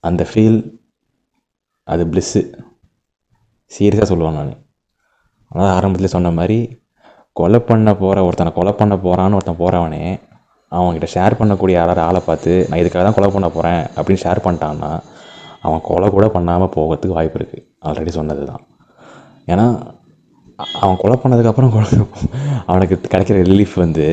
அந்த 0.00 0.26
ஃபீல் 0.34 0.78
அது 1.84 2.04
ப்ளிஸ்ஸு 2.04 2.52
சீரியஸாக 3.78 4.08
சொல்லுவேன் 4.08 4.32
நான். 4.32 4.64
அதான் 5.54 5.70
ஆரம்பத்தில் 5.70 6.08
சொன்ன 6.08 6.30
மாதிரி 6.30 6.84
கொலை 7.38 7.58
பண்ண 7.68 7.90
போகிற 8.02 8.24
ஒருத்தனை 8.26 8.50
கொலை 8.58 8.72
பண்ண 8.80 8.94
போகிறான்னு 9.04 9.36
ஒருத்தன் 9.38 9.60
போகிறவனே 9.62 10.04
அவன்கிட்ட 10.72 11.08
ஷேர் 11.14 11.38
பண்ணக்கூடிய 11.40 11.74
யாராவது 11.78 12.02
ஆளை 12.06 12.20
பார்த்து 12.28 12.52
நான் 12.68 12.80
இதுக்காக 12.82 13.02
தான் 13.06 13.16
கொலை 13.18 13.28
பண்ண 13.34 13.48
போகிறேன் 13.56 13.82
அப்படின்னு 13.96 14.22
ஷேர் 14.24 14.44
பண்ணிட்டான்னா 14.46 14.90
அவன் 15.66 15.84
கொலை 15.88 16.08
கூட 16.16 16.26
பண்ணாமல் 16.36 16.72
போகிறதுக்கு 16.76 17.18
வாய்ப்பு 17.18 17.38
இருக்குது 17.40 17.64
ஆல்ரெடி 17.88 18.12
சொன்னது 18.18 18.42
தான் 18.50 18.64
ஏன்னா 19.52 19.66
அவன் 20.84 20.98
கொலை 21.02 21.16
பண்ணதுக்கப்புறம் 21.22 21.72
கொலை 21.74 21.88
அவனுக்கு 22.70 22.96
கிடைக்கிற 23.12 23.38
ரிலீஃப் 23.50 23.76
வந்து 23.84 24.06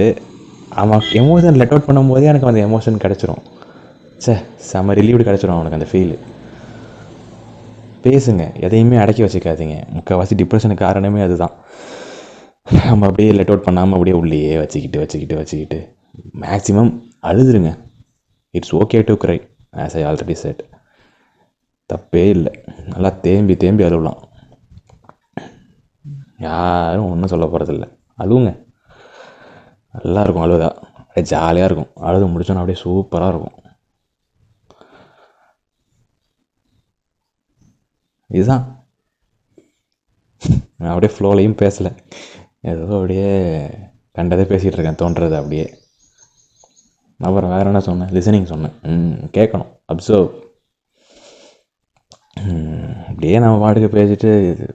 அவன் 0.82 1.03
எமோஷன் 1.22 1.58
லெட் 1.60 1.74
அவுட் 1.74 1.88
பண்ணும்போதே 1.88 2.30
எனக்கு 2.32 2.50
அந்த 2.50 2.62
எமோஷன் 2.68 3.01
கிடச்சிரும். 3.03 3.42
ச்சே 4.24 4.34
செம்ம 4.70 4.94
ரிலீவ்டு 5.00 5.27
கிடச்சிரும் 5.27 5.58
அவனுக்கு 5.58 5.77
அந்த 5.80 5.88
ஃபீல் 5.92 6.13
பேசுங்க 8.06 8.44
எதையுமே 8.65 8.98
அடக்கி 9.01 9.24
வச்சுக்காதீங்க. 9.25 9.75
முக்கால்வாசி 9.96 10.36
டிப்ரெஷனுக்கு 10.42 10.86
காரணமே 10.88 11.22
அதுதான். 11.27 11.53
நம்ம 12.67 13.05
அப்படியே 13.05 13.32
லெட் 13.32 13.50
அவுட் 13.51 13.63
பண்ணாமல் 13.63 13.91
அப்படியே 13.91 14.15
உள்ளேயே 14.15 14.58
வச்சுக்கிட்டு 14.58 15.00
வச்சுக்கிட்டு 15.00 15.36
வச்சுக்கிட்டு 15.36 15.79
maximum 16.41 16.91
அழுதுருங்க. 17.22 17.72
It's 18.50 18.75
okay 18.75 19.00
to 19.08 19.13
cry 19.24 19.38
as 19.84 19.96
I 20.00 20.03
already 20.03 20.32
said 20.32 20.62
தப்பே 21.89 22.24
இல்லை. 22.36 22.53
நல்லா 22.86 23.10
தேம்பி 23.10 23.58
தேம்பி 23.58 23.84
அழுவலாம். 23.84 24.22
யாரும் 26.38 27.10
ஒன்றும் 27.10 27.32
சொல்ல 27.34 27.46
போகிறதில்ல 27.46 27.88
அழுவுங்க. 28.24 28.51
நல்லாயிருக்கும் 29.93 30.46
அழுதா 30.46 30.46
அழுவதா? 30.46 30.70
அப்படியே 31.01 31.25
ஜாலியாக 31.34 31.70
இருக்கும். 31.70 31.91
அழுது 32.08 32.27
முடிச்சோன்னா 32.27 32.63
அப்படியே 32.63 32.82
சூப்பராக 32.84 33.34
இருக்கும். 33.34 33.58
இதுதான். 38.27 38.65
நான் 40.77 40.93
அப்படியே 40.93 41.13
ஃப்ளோலையும் 41.17 41.60
பேசலை. 41.63 41.91
ஏதோ 42.72 42.84
அப்படியே 42.98 43.29
கண்டதே 44.17 44.43
பேசிகிட்டு 44.51 44.77
இருக்கேன் 44.77 45.01
தோன்றது 45.01 45.36
அப்படியே. 45.39 45.65
அப்புறம் 47.20 47.51
வேறு 47.53 47.70
என்ன 47.72 47.82
சொன்னேன்? 47.88 48.12
லிசனிங் 48.17 48.51
சொன்னேன். 48.53 48.75
ம் 48.91 49.20
கேட்கணும். 49.38 49.70
அப்சர்வ் 49.93 50.29
அப்படியே 53.10 53.39
நம்ம 53.41 53.58
பாட்டுக்கு 53.63 53.89
பேசிட்டு 53.98 54.29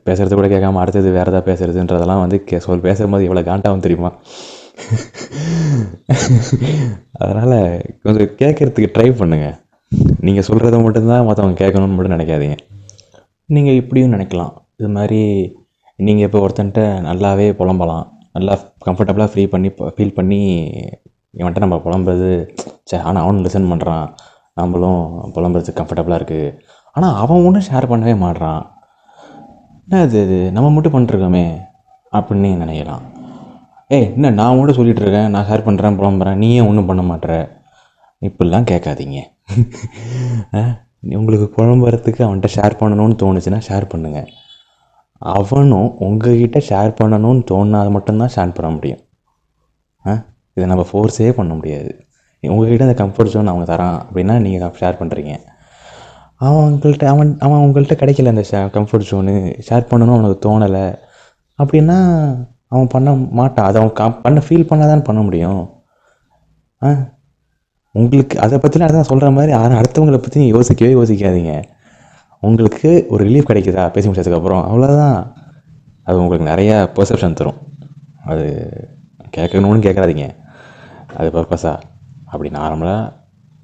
பேசுகிறது 0.06 0.34
கூட 0.38 0.48
கேட்காம 0.52 0.80
அடுத்தது 0.82 1.08
வேறு 1.16 1.30
எதாவது 1.32 1.48
பேசுறதுன்றதெல்லாம் 1.48 2.22
வந்து 2.24 2.38
கே 2.48 2.58
சொல் 2.66 2.84
பேசும்போது 2.86 3.26
எவ்வளோ 3.28 3.42
காண்டாகவும் 3.48 3.84
தெரியுமா? 3.86 4.10
அதனால் 7.22 7.56
கொஞ்சம் 8.04 8.30
கேட்குறதுக்கு 8.42 8.92
ட்ரை 8.96 9.08
பண்ணுங்கள் 9.20 9.56
நீங்கள் 10.26 10.46
சொல்கிறத 10.48 10.78
மட்டும்தான் 10.84 11.26
மற்றவங்க 11.28 11.58
கேட்கணும்னு 11.62 11.96
மட்டும் 11.96 12.16
நினைக்காதீங்க. 12.16 12.58
நீங்கள் 13.54 13.78
இப்படியும் 13.80 14.14
நினைக்கலாம். 14.16 14.54
இது 14.80 14.90
மாதிரி 14.96 15.20
நீங்கள் 15.98 16.26
இப்போ 16.26 16.38
ஒருத்தன்ட்ட 16.44 16.82
நல்லாவே 17.06 17.46
புலம்பலாம். 17.60 18.06
நல்லா 18.36 18.54
கம்ஃபர்டபுளாக 18.86 19.30
ஃப்ரீ 19.32 19.44
பண்ணி 19.52 19.68
ஃபீல் 19.94 20.16
பண்ணி 20.18 20.40
இவன்ட்ட 21.40 21.62
நம்ம 21.64 21.76
புலம்புறது 21.86 22.30
சே 22.90 22.96
ஆனால் 23.08 23.22
அவனும் 23.24 23.44
லிசன் 23.46 23.70
பண்ணுறான் 23.72 24.06
நம்மளும் 24.60 25.02
புலம்புறது 25.34 25.72
கம்ஃபர்டபுளாக 25.78 26.18
இருக்குது 26.20 26.54
ஆனால் 26.96 27.16
அவன் 27.22 27.44
ஒன்றும் 27.48 27.66
ஷேர் 27.68 27.90
பண்ணவே 27.92 28.14
மாட்றான். 28.24 28.62
என்ன 29.84 30.02
இது 30.06 30.18
இது? 30.26 30.38
நம்ம 30.56 30.70
மட்டும் 30.76 30.94
பண்ணிருக்கோமே 30.94 31.44
அப்படின்னு 32.12 32.48
நினைக்கலாம் 32.64 33.04
ஏய் 33.96 34.08
என்ன 34.16 34.32
நான் 34.38 34.56
மட்டும் 34.58 34.78
சொல்லிகிட்டு 34.78 35.04
இருக்கேன் 35.04 35.30
நான் 35.34 35.46
ஷேர் 35.50 35.66
பண்ணுறேன் 35.68 35.96
புலம்புறேன் 36.00 36.40
நீ 36.42 36.48
ஏன் 36.58 36.68
ஒன்றும் 36.70 36.88
பண்ண 36.90 37.02
மாட்ற? 37.10 37.30
இப்படிலாம் 38.22 38.70
கேட்காதீங்க. 38.72 39.18
உங்களுக்கு 41.18 41.46
புலம்புறதுக்கு 41.56 42.22
அவன்கிட்ட 42.26 42.48
ஷேர் 42.56 42.80
பண்ணணும்னு 42.80 43.16
தோணுச்சுன்னா 43.22 43.60
ஷேர் 43.68 43.86
பண்ணுங்கள் 43.92 44.28
அவனும் 45.18 45.96
உங்ககிட்ட 45.98 46.58
ஷேர் 46.58 46.94
பண்ணணும்னு 47.02 47.44
தோணுனா 47.50 47.90
மட்டும்தான் 47.90 48.30
ஷேர் 48.36 48.54
பண்ண 48.54 48.74
முடியும். 48.74 48.98
ஆ? 50.06 50.24
இதை 50.54 50.68
நம்ம 50.68 50.86
ஃபோர்ஸே 50.92 51.30
பண்ண 51.30 51.54
முடியாது. 51.54 52.04
உங்ககிட்ட 52.40 52.86
அந்த 52.86 53.04
கம்ஃபர்ட் 53.04 53.28
ஜோன் 53.28 53.46
அவங்க 53.46 53.76
தரான். 53.76 54.02
அப்படின்னா 54.12 54.40
நீங்கள் 54.40 54.68
ஷேர் 54.68 54.96
பண்ணுறீங்க 55.00 55.38
அவன் 56.34 56.72
அவங்கள்ட்ட 56.72 57.04
அவன் 57.04 57.38
அவன் 57.38 57.58
உங்கள்கிட்ட 57.58 57.92
கிடைக்கல 57.92 58.26
அந்த 58.26 58.44
ஷே 58.50 58.54
கம்ஃபர்ட் 58.54 59.04
ஜோனு 59.10 59.60
ஷேர் 59.70 59.86
பண்ணணும்னு 59.90 60.18
அவனுக்கு 60.18 60.48
தோணலை. 60.48 60.98
அப்படின்னா 61.62 61.98
அவன் 62.66 62.86
பண்ண 62.86 63.12
மாட்டான். 63.12 63.66
அதை 63.66 63.80
அவன் 63.80 63.94
கம் 63.94 64.20
பண்ண 64.20 64.42
ஃபீல் 64.48 64.66
பண்ணாதான் 64.68 65.04
பண்ண 65.04 65.22
முடியும். 65.22 65.70
ஆ? 66.82 66.94
உங்களுக்கு 67.92 68.40
அதை 68.40 68.58
பற்றிலாம் 68.58 68.88
அதான் 68.88 69.00
சொல்கிற 69.00 69.30
மாதிரி 69.30 69.52
யாரும் 69.52 69.78
அடுத்தவங்களை 69.78 70.18
பற்றி 70.18 70.46
யோசிக்கவே 70.46 70.94
யோசிக்காதீங்க. 70.94 71.62
உங்களுக்கு 72.46 72.90
ஒரு 73.08 73.22
ரிலீஃப் 73.28 73.50
கிடைக்குதா? 73.50 73.84
பேசி 73.94 74.08
முடிச்சதுக்கப்புறம் 74.08 74.64
அவ்வளோதான் 74.70 75.18
அது 76.08 76.20
உங்களுக்கு 76.22 76.50
நிறையா 76.50 76.76
பெர்செப்ஷன் 76.96 77.38
தரும். 77.40 77.58
அது 78.30 78.46
கேட்கணும்னு 79.36 79.86
கேட்காதீங்க. 79.86 80.26
அது 81.18 81.28
பர்பஸாக 81.36 81.78
அப்படி 82.32 82.48
நார்மலாக 82.58 83.12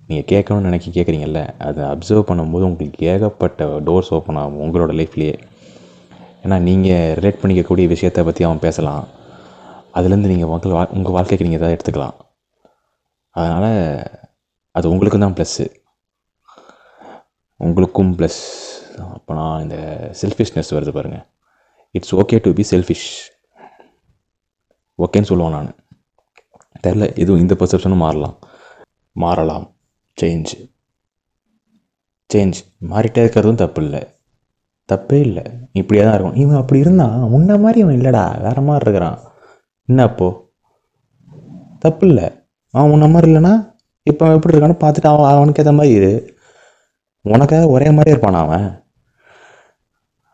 நீங்கள் 0.09 0.29
கேட்கணும்னு 0.33 0.69
நினைக்கி 0.69 0.91
கேட்குறீங்கல்ல 0.97 1.41
அதை 1.67 1.83
அப்சர்வ் 1.85 2.29
பண்ணும்போது 2.29 2.65
உங்களுக்கு 2.71 3.07
ஏகப்பட்ட 3.13 3.67
டோர்ஸ் 3.87 4.13
ஓப்பன் 4.17 4.41
ஆகும் 4.43 4.63
உங்களோட 4.65 4.93
லைஃப்லேயே 5.01 5.35
ஏன்னா 6.45 6.57
நீங்கள் 6.69 7.15
ரிலேட் 7.19 7.41
பண்ணிக்கக்கூடிய 7.43 7.87
விஷயத்தை 7.95 8.25
பற்றி 8.25 8.45
அவன் 8.45 8.65
பேசலாம். 8.67 9.05
அதுலேருந்து 9.97 10.33
நீங்கள் 10.33 10.51
உங்கள் 10.51 10.77
வா 10.77 10.83
உங்கள் 10.97 11.15
வாழ்க்கைக்கு 11.17 11.47
நீங்கள் 11.47 11.61
எதாவது 11.61 11.77
எடுத்துக்கலாம். 11.77 12.17
அதனால் 13.31 13.71
அது 14.71 14.91
உங்களுக்கும் 14.93 15.25
தான் 15.25 15.37
ப்ளஸ்ஸு 15.39 15.67
உங்களுக்கும் 17.61 18.13
ப்ளஸ் 18.19 18.43
அப்போ 18.99 19.35
நான் 19.35 19.63
இந்த 19.63 19.77
செல்ஃபிஷ்னஸ் 20.21 20.71
வருது 20.71 20.93
பாருங்கள் 20.93 21.27
it's 21.91 22.15
okay 22.15 22.41
to 22.43 22.53
be 22.53 22.65
selfish 22.71 23.09
ஓகேன்னு 24.99 25.31
சொல்லுவேன் 25.31 25.51
நான். 25.51 25.75
தெரில 26.87 27.19
இதுவும் 27.19 27.41
இந்த 27.41 27.55
பர்செப்ஷனும் 27.55 27.97
மாறலாம். 27.97 28.39
மாறலாம். 29.13 29.77
சேஞ்ச் 30.21 30.73
சேஞ்ச் 32.35 32.53
மாறிட்டே 32.81 33.25
இருக்கிறதும் 33.25 33.55
தப்பு 33.55 33.83
இல்லை 33.83 34.07
தப்பே 34.93 35.21
இல்லை. 35.21 35.43
இப்படியே 35.73 36.07
தான் 36.07 36.15
இருக்கும். 36.15 36.41
இவன் 36.41 36.57
அப்படி 36.57 36.81
இருந்தான் 36.81 37.21
முன்ன 37.21 37.61
மாதிரி 37.61 37.81
இவன் 37.81 38.01
இல்லைடா. 38.01 38.41
வேற 38.43 38.61
மாதிரி 38.61 38.91
இருக்கிறான். 38.91 39.21
என்ன 39.85 40.03
அப்போ? 40.03 40.53
தப்பு 41.79 42.07
இல்லை 42.07 42.47
அவன் 42.71 42.91
முன்ன 42.91 43.11
மாதிரி 43.11 43.33
இல்லைன்னா 43.33 43.75
இப்போ 44.03 44.27
அவன் 44.27 44.37
எப்படி 44.37 44.59
இருக்கான்னு 44.59 44.77
பார்த்துட்டு 44.85 45.07
அவன் 45.07 45.31
அவனுக்கு 45.31 45.63
ஏற்ற 45.63 45.73
மாதிரி 45.73 45.95
இரு. 45.95 46.37
உனக்காக 47.21 47.69
ஒரே 47.69 47.91
மாதிரி 47.91 48.11
இருப்பான் 48.11 48.35
அவன்? 48.35 48.84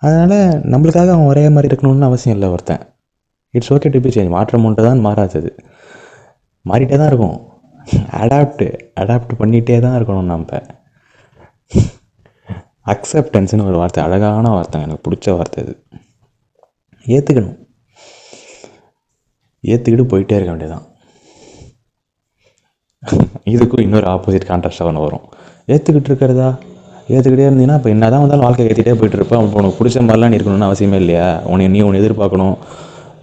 அதனால் 0.02 0.36
நம்மளுக்காக 0.72 1.12
அவன் 1.14 1.30
ஒரே 1.32 1.42
மாதிரி 1.54 1.68
இருக்கணும்னு 1.70 2.08
அவசியம் 2.08 2.36
இல்லை 2.36 2.48
ஒருத்தன். 2.54 2.82
It's 3.54 3.72
okay 3.74 3.90
to 3.94 4.00
be 4.04 4.10
change 4.14 4.34
மாற்றம் 4.34 4.66
ஒன்று 4.68 4.86
தான் 4.88 5.04
மாறாதது 5.06 5.50
மாறிட்டே 6.64 6.96
தான் 7.00 7.10
இருக்கும். 7.12 7.36
அடாப்ட் 8.22 8.64
அடாப்ட் 9.02 9.38
பண்ணிகிட்டே 9.40 9.76
தான் 9.86 9.96
இருக்கணும் 9.98 10.30
நம்ம. 10.32 10.60
அக்செப்டன்ஸ்னு 12.92 13.66
ஒரு 13.70 13.76
வார்த்தை 13.80 14.00
அழகான 14.06 14.50
வார்த்தை 14.56 14.78
எனக்கு 14.86 15.04
பிடிச்ச 15.06 15.34
வார்த்தை 15.38 15.58
இது 15.64 15.74
ஏற்றுக்கணும் 17.06 17.58
ஏற்றுக்கிட்டு 19.64 20.10
போயிட்டே 20.12 20.36
இருக்க 20.38 20.52
வேண்டியதான் 20.54 20.86
இதுக்கும் 23.52 23.84
இன்னொரு 23.84 24.06
ஆப்போசிட் 24.14 24.50
கான்ட்ராஸ்டாக 24.50 24.90
ஒன்று 24.90 25.04
வரும். 25.06 25.26
ஏற்றுக்கிட்டு 25.72 26.10
இருக்கிறதா? 26.10 26.48
ஏற்றுக்கிட்டே 27.14 27.46
இருந்தீங்கன்னா 27.48 27.76
இப்போ 27.80 27.90
என்ன 27.94 28.08
தான் 28.12 28.22
வந்தாலும் 28.24 28.46
வாழ்க்கை 28.46 28.66
ஏற்றிட்டே 28.68 28.94
போயிட்டு 29.00 29.18
இருப்பேன் 29.18 29.40
அப்போ 29.40 29.58
உனக்கு 29.60 29.78
பிடிச்ச 29.80 29.98
மாதிரிலாம் 30.06 30.32
நீ 30.32 30.36
இருக்கணும்னு 30.38 30.68
அவசியமே 30.68 30.98
இல்லையா? 31.02 31.26
உன்னை 31.52 31.66
நீ 31.74 31.80
ஒன்று 31.88 32.00
எதிர்பார்க்கணும். 32.02 32.56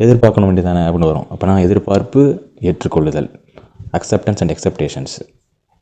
எதிர்பார்க்கணும் 0.05 0.49
வேண்டியதானே 0.49 0.83
அப்படின்னு 0.87 1.09
வரும். 1.11 1.27
அப்போ 1.33 1.45
நான் 1.49 1.63
எதிர்பார்ப்பு 1.67 2.21
ஏற்றுக்கொள்ளுதல். 2.69 3.29
அக்செப்டன்ஸ் 3.99 4.41
அண்ட் 4.43 4.53
எக்ஸப்டேஷன்ஸ் 4.55 5.17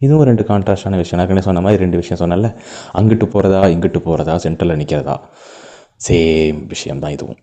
இதுவும் 0.06 0.26
ரெண்டு 0.30 0.44
கான்ட்ராஸ்டான 0.50 0.98
விஷயம். 1.02 1.20
நான் 1.22 1.48
சொன்ன 1.50 1.62
மாதிரி 1.66 1.82
ரெண்டு 1.84 2.00
விஷயம் 2.02 2.22
சொன்னால 2.22 2.50
அங்கிட்டு 3.00 3.28
போகிறதா 3.34 3.62
இங்கிட்டு 3.74 4.00
போகிறதா 4.08 4.34
சென்டரில் 4.46 4.80
நிற்கிறதா 4.82 5.16
சேம் 6.08 6.60
விஷயம் 6.74 7.02
தான் 7.04 7.14
இதுவும். 7.18 7.40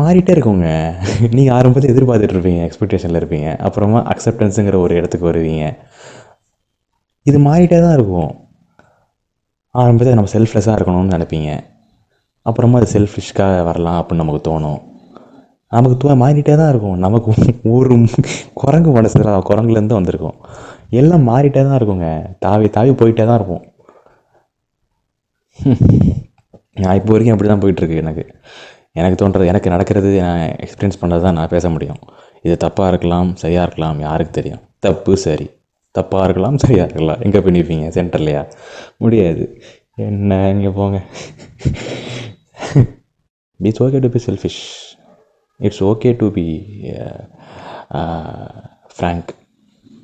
மாறிட்டே 0.00 0.32
இருக்குங்க. 0.36 0.70
நீங்கள் 1.36 1.54
ஆரம்பத்தில் 1.58 1.92
எதிர்பார்த்துட்டு 1.92 2.34
இருப்பீங்க 2.36 2.62
எக்ஸ்பெக்டேஷனில் 2.68 3.20
இருப்பீங்க. 3.20 3.50
அப்புறமா 3.66 4.00
அக்செப்டன்ஸுங்கிற 4.12 4.78
ஒரு 4.86 4.94
இடத்துக்கு 5.00 5.30
வருவீங்க. 5.30 5.64
இது 7.30 7.38
மாறிட்டே 7.46 7.78
தான் 7.86 7.96
இருக்கும். 7.98 8.32
ஆரம்பத்தில் 9.80 10.18
நம்ம 10.18 10.30
செல்ஃப்லெஸ்ஸாக 10.34 10.76
இருக்கணும்னு 10.78 11.14
நினைப்பீங்க. 11.16 11.50
அப்புறமா 12.48 12.78
அது 12.80 12.88
செல்ஃபிஷ்காக 12.96 13.62
வரலாம் 13.68 13.98
அப்படின்னு 14.00 14.22
நமக்கு 14.24 14.42
தோணும். 14.48 14.80
நமக்கு 15.76 15.96
தோ 16.02 16.14
மாறிட்டே 16.22 16.54
தான் 16.60 16.70
இருக்கும். 16.72 16.98
நமக்கு 17.04 17.30
ஒரு 17.76 17.96
குரங்கு 18.60 18.90
மனசில் 18.96 19.24
குரங்குலேருந்து 19.48 19.98
வந்திருக்கும். 19.98 20.36
எல்லாம் 21.00 21.26
மாறிட்டே 21.30 21.62
தான் 21.68 21.78
இருக்குங்க. 21.78 22.08
தாவி 22.44 22.68
தாவி 22.76 22.92
போயிட்டே 23.00 23.26
தான் 23.30 23.38
இருப்போம் 23.40 23.64
நான் 26.82 26.96
இப்போ 26.98 27.10
வரைக்கும் 27.12 27.34
அப்படி 27.34 27.48
தான் 27.50 27.62
போயிட்டுருக்கு 27.64 28.00
எனக்கு. 28.04 28.24
எனக்கு 29.00 29.16
தோன்றது 29.20 29.50
எனக்கு 29.52 29.68
நடக்கிறது 29.74 30.10
நான் 30.26 30.42
எக்ஸ்பீரியன்ஸ் 30.64 31.00
பண்ணுறது 31.02 31.24
தான் 31.26 31.38
நான் 31.38 31.52
பேச 31.54 31.68
முடியும். 31.74 32.00
இது 32.46 32.54
தப்பாக 32.64 32.90
இருக்கலாம் 32.92 33.28
சரியாக 33.42 33.66
இருக்கலாம் 33.66 33.98
யாருக்கு 34.06 34.32
தெரியும்? 34.38 34.62
தப்பு 34.86 35.12
சரி. 35.26 35.46
தப்பாக 35.98 36.26
இருக்கலாம் 36.28 36.60
சரியாக 36.64 36.88
இருக்கலாம். 36.90 37.22
எங்கே 37.26 37.40
போய் 37.44 37.56
நிற்பீங்க 37.56 37.88
சென்டர்லையா? 37.98 38.42
முடியாது. 39.04 39.44
என்ன 40.08 40.40
இங்கே 40.54 40.72
போங்க. 40.78 40.98
It's 43.68 43.82
okay 43.84 44.00
to 44.04 44.08
be 44.16 44.20
selfish 44.28 44.62
it's 45.66 45.82
okay 45.90 46.10
to 46.20 46.26
be 46.38 46.46
frank 48.96 49.30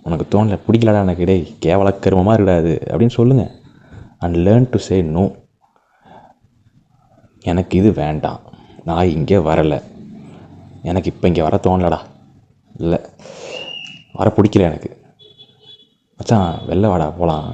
உனக்கு 0.06 0.24
தோணல 0.32 0.56
பிடிக்கலடா 0.66 1.02
எனக்கு 1.06 1.26
டேய் 1.30 1.44
கேவல 1.66 1.90
கருமமாக 2.04 2.36
இருக்காது 2.38 2.72
அப்படின்னு 2.90 3.18
சொல்லுங்கள் 3.18 3.52
and 4.24 4.36
learn 4.46 4.66
to 4.72 4.78
say 4.86 4.96
no 5.16 5.24
எனக்கு 7.50 7.74
இது 7.80 7.90
வேண்டாம். 8.02 8.42
நான் 8.88 9.12
இங்கே 9.16 9.38
வரலை. 9.50 9.78
எனக்கு 10.90 11.10
இப்போ 11.12 11.26
இங்கே 11.30 11.42
வர 11.46 11.56
தோணலடா. 11.66 11.98
இல்லை. 12.82 12.98
வர 14.18 14.28
பிடிக்கல 14.36 14.66
எனக்கு. 14.70 14.90
மச்சான் 16.20 16.50
வெளில 16.68 16.88
வாடா 16.88 17.06
போகலாம் 17.10 17.46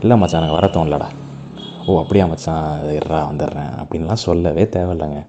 இல்லை 0.00 0.16
மச்சான் 0.16 0.40
எனக்கு 0.40 0.56
வர 0.58 0.66
தோணலடா. 0.66 1.08
ஓ 1.86 1.98
அப்படியா 2.02 2.26
மச்சான் 2.26 2.64
இருடா 2.96 3.20
வந்துடுறேன் 3.30 3.72
அப்படின்லாம் 3.80 4.24
சொல்லவே 4.26 4.64
தேவையில்லைங்க. 4.76 5.20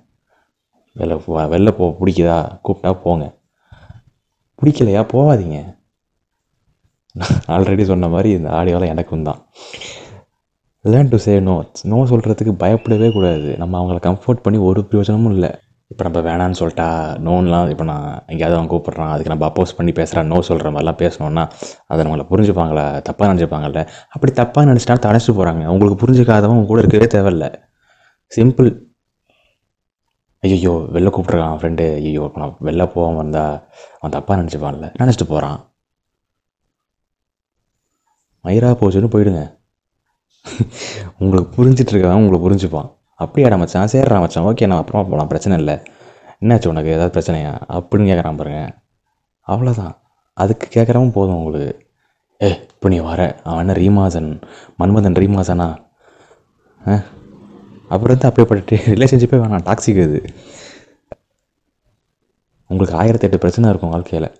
வெளில 0.96 1.18
போ 1.26 1.34
வெளில 1.54 1.72
போ 1.72 1.88
பிடிக்குதா? 2.00 2.38
கூப்பிட்டா 2.64 2.92
போங்க. 3.04 3.26
பிடிக்கலையா? 4.60 5.02
போகாதீங்க. 5.14 5.60
ஆல்ரெடி 7.56 7.84
சொன்ன 7.84 8.08
மாதிரி 8.08 8.30
இந்த 8.32 8.50
ஆடியோவில் 8.50 8.92
எனக்கும் 8.94 9.24
தான். 9.24 9.40
Learn 10.86 11.12
to 11.14 11.18
say 11.18 11.34
no 11.40 11.56
no 11.84 11.98
சொல்கிறதுக்கு 12.12 12.54
பயப்படவே 12.64 13.08
கூடாது. 13.12 13.58
நம்ம 13.58 13.80
அவங்கள 13.80 14.00
கம்ஃபர்ட் 14.10 14.44
பண்ணி 14.44 14.60
ஒரு 14.70 14.82
பிரயோஜனமும் 14.86 15.34
இல்லை. 15.34 15.52
இப்போ 15.92 16.04
நம்ம 16.04 16.20
வேணான்னு 16.20 16.58
சொல்லிட்டா 16.60 16.88
நோன்லாம் 17.28 17.70
இப்போ 17.70 17.84
நான் 17.84 18.24
எங்கேயாவது 18.28 18.58
அவன் 18.58 18.70
கூப்பிட்றான் 18.74 19.12
அதுக்கு 19.14 19.32
நம்ம 19.34 19.46
அப்போஸ் 19.50 19.76
பண்ணி 19.78 19.92
பேசுகிறான் 19.92 20.28
நோ 20.28 20.42
சொல்கிற 20.42 20.70
மாதிரிலாம் 20.72 21.00
பேசணுன்னா 21.04 21.44
அதை 21.88 22.04
நம்மளை 22.06 22.26
புரிஞ்சுப்பாங்களா? 22.32 22.84
தப்பாக 23.08 23.30
நினச்சிப்பாங்கல்ல? 23.32 23.82
அப்படி 24.10 24.32
தப்பாக 24.42 24.70
நினச்சிட்டா 24.72 24.98
தடைச்சிட்டு 25.06 25.38
போகிறாங்க 25.40 25.64
உங்களுக்கு 25.68 26.02
புரிஞ்சுக்காதவன் 26.04 26.58
உங்க 26.58 26.68
கூட 26.68 26.82
இருக்கவே 26.84 27.08
தேவையில்ல. 27.16 27.48
சிம்பிள் 28.32 28.70
ஐயோ 30.44 30.74
வெளில 30.96 31.10
கூப்பிட்ருக்கான் 31.16 31.58
ஃப்ரெண்டு 31.62 31.86
ஐயோ 32.00 32.22
இப்போ 32.28 32.40
நான் 32.40 32.56
வெளில 32.68 32.84
போகாமல் 32.94 33.22
வந்தால் 33.24 33.56
அவன் 34.00 34.16
தப்பாக 34.18 34.40
நினச்சிப்பான்ல. 34.42 34.88
நினச்சிட்டு 35.02 35.28
போகிறான் 35.34 35.60
மயிரா 38.46 38.72
போச்சுன்னு 38.82 39.14
போயிடுங்க. 39.16 39.42
உங்களுக்கு 41.22 41.50
புரிஞ்சிட்ருக்கவன் 41.58 42.22
உங்களை 42.22 42.40
புரிஞ்சுப்பான். 42.46 42.90
அப்படியாடா 43.20 43.58
மச்சான் 43.58 43.88
சரிடா 43.92 44.20
மச்சான். 44.20 44.54
ஓகே 44.54 44.68
நான் 44.68 44.80
அப்புறமா 44.80 45.04
போகலாம் 45.04 45.28
பிரச்சனை 45.28 45.58
இல்லை. 45.58 45.80
என்னாச்சு 46.42 46.68
உனக்கு? 46.68 46.90
ஏதாவது 46.90 47.20
பிரச்சனையா? 47.20 47.60
அப்படின்னு 47.70 48.10
கேட்குறான் 48.10 48.38
பாருங்க. 48.38 48.76
அவ்வளோதான் 49.48 49.98
அதுக்கு 50.34 50.68
கேட்குறவும் 50.74 51.12
போதும் 51.12 51.36
உங்களுக்கு. 51.36 51.88
ஏ 52.44 52.68
இப்போ 52.70 52.90
நீ 52.90 53.00
வர. 53.00 53.40
அவன் 53.44 53.68
என்ன 53.68 53.74
ரீமாசன்? 53.74 54.42
மன்மதன் 54.80 55.14
ரீமாசனா? 55.14 55.88
ஆ? 56.88 57.04
அப்புறம் 57.90 58.18
வந்து 58.18 58.28
அப்படியேப்பட்ட 58.28 58.94
ரிலேஷன்ஷிப்பே 58.94 59.46
வேணாம். 59.46 59.64
டாக்ஸிக் 59.64 60.04
அது 60.04 60.24
உங்களுக்கு 62.68 62.98
ஆயிரத்தி 62.98 63.26
எட்டு 63.26 63.38
பிரச்சனை 63.38 63.70
இருக்கும் 63.70 63.90
வாழ்க்கையில். 63.90 64.40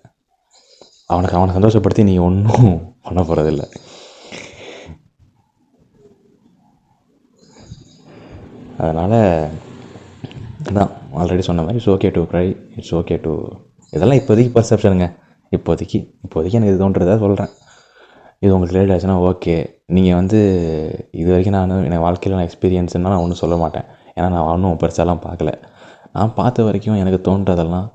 அவனுக்கு 1.06 1.36
அவனை 1.36 1.54
சந்தோஷப்படுத்தி 1.54 2.02
நீ 2.02 2.18
ஒன்றும் 2.18 2.96
பண்ண 3.02 3.22
போகிறதில்ல 3.22 3.64
அதனால் 8.80 9.18
அதான் 10.68 10.90
ஆல்ரெடி 11.20 11.44
சொன்ன 11.48 11.62
மாதிரி 11.64 11.78
it's 11.78 11.92
okay 11.94 12.10
to 12.16 12.22
cry 12.30 12.46
it's 12.78 12.94
okay 13.00 13.16
to 13.24 13.32
இதெல்லாம் 13.92 14.20
இப்போதைக்கு 14.20 14.52
பர்செப்ஷனுங்க 14.58 15.06
இப்போதைக்கு 15.52 15.98
இப்போதைக்கு 16.24 16.58
எனக்கு 16.58 16.72
இது 16.72 16.82
தோன்றதா 16.84 17.16
சொல்கிறேன் 17.24 17.52
இது 18.42 18.50
உங்களுக்கு 18.54 18.76
ரிலேட் 18.76 18.92
ஆச்சுன்னா 18.94 19.16
ஓகே 19.28 19.54
நீங்கள் 19.96 20.18
வந்து 20.20 20.38
இது 21.20 21.28
வரைக்கும் 21.32 21.56
நான் 21.56 21.72
எனக்கு 21.86 22.04
வாழ்க்கையில் 22.06 22.36
நான் 22.36 22.48
எக்ஸ்பீரியன்ஸ்னால் 22.48 23.12
நான் 23.14 23.24
ஒன்றும் 23.24 23.40
சொல்ல 23.42 23.56
மாட்டேன். 23.62 23.86
ஏன்னா 24.16 24.28
நான் 24.34 24.46
ஒன்றும் 24.52 24.78
பெருசாலாம் 24.82 25.24
பார்க்கல. 25.26 25.50
நான் 26.16 26.32
பார்த்த 26.38 26.64
வரைக்கும் 26.66 27.00
எனக்கு 27.02 27.18
தோன்றதெல்லாம் 27.28 27.88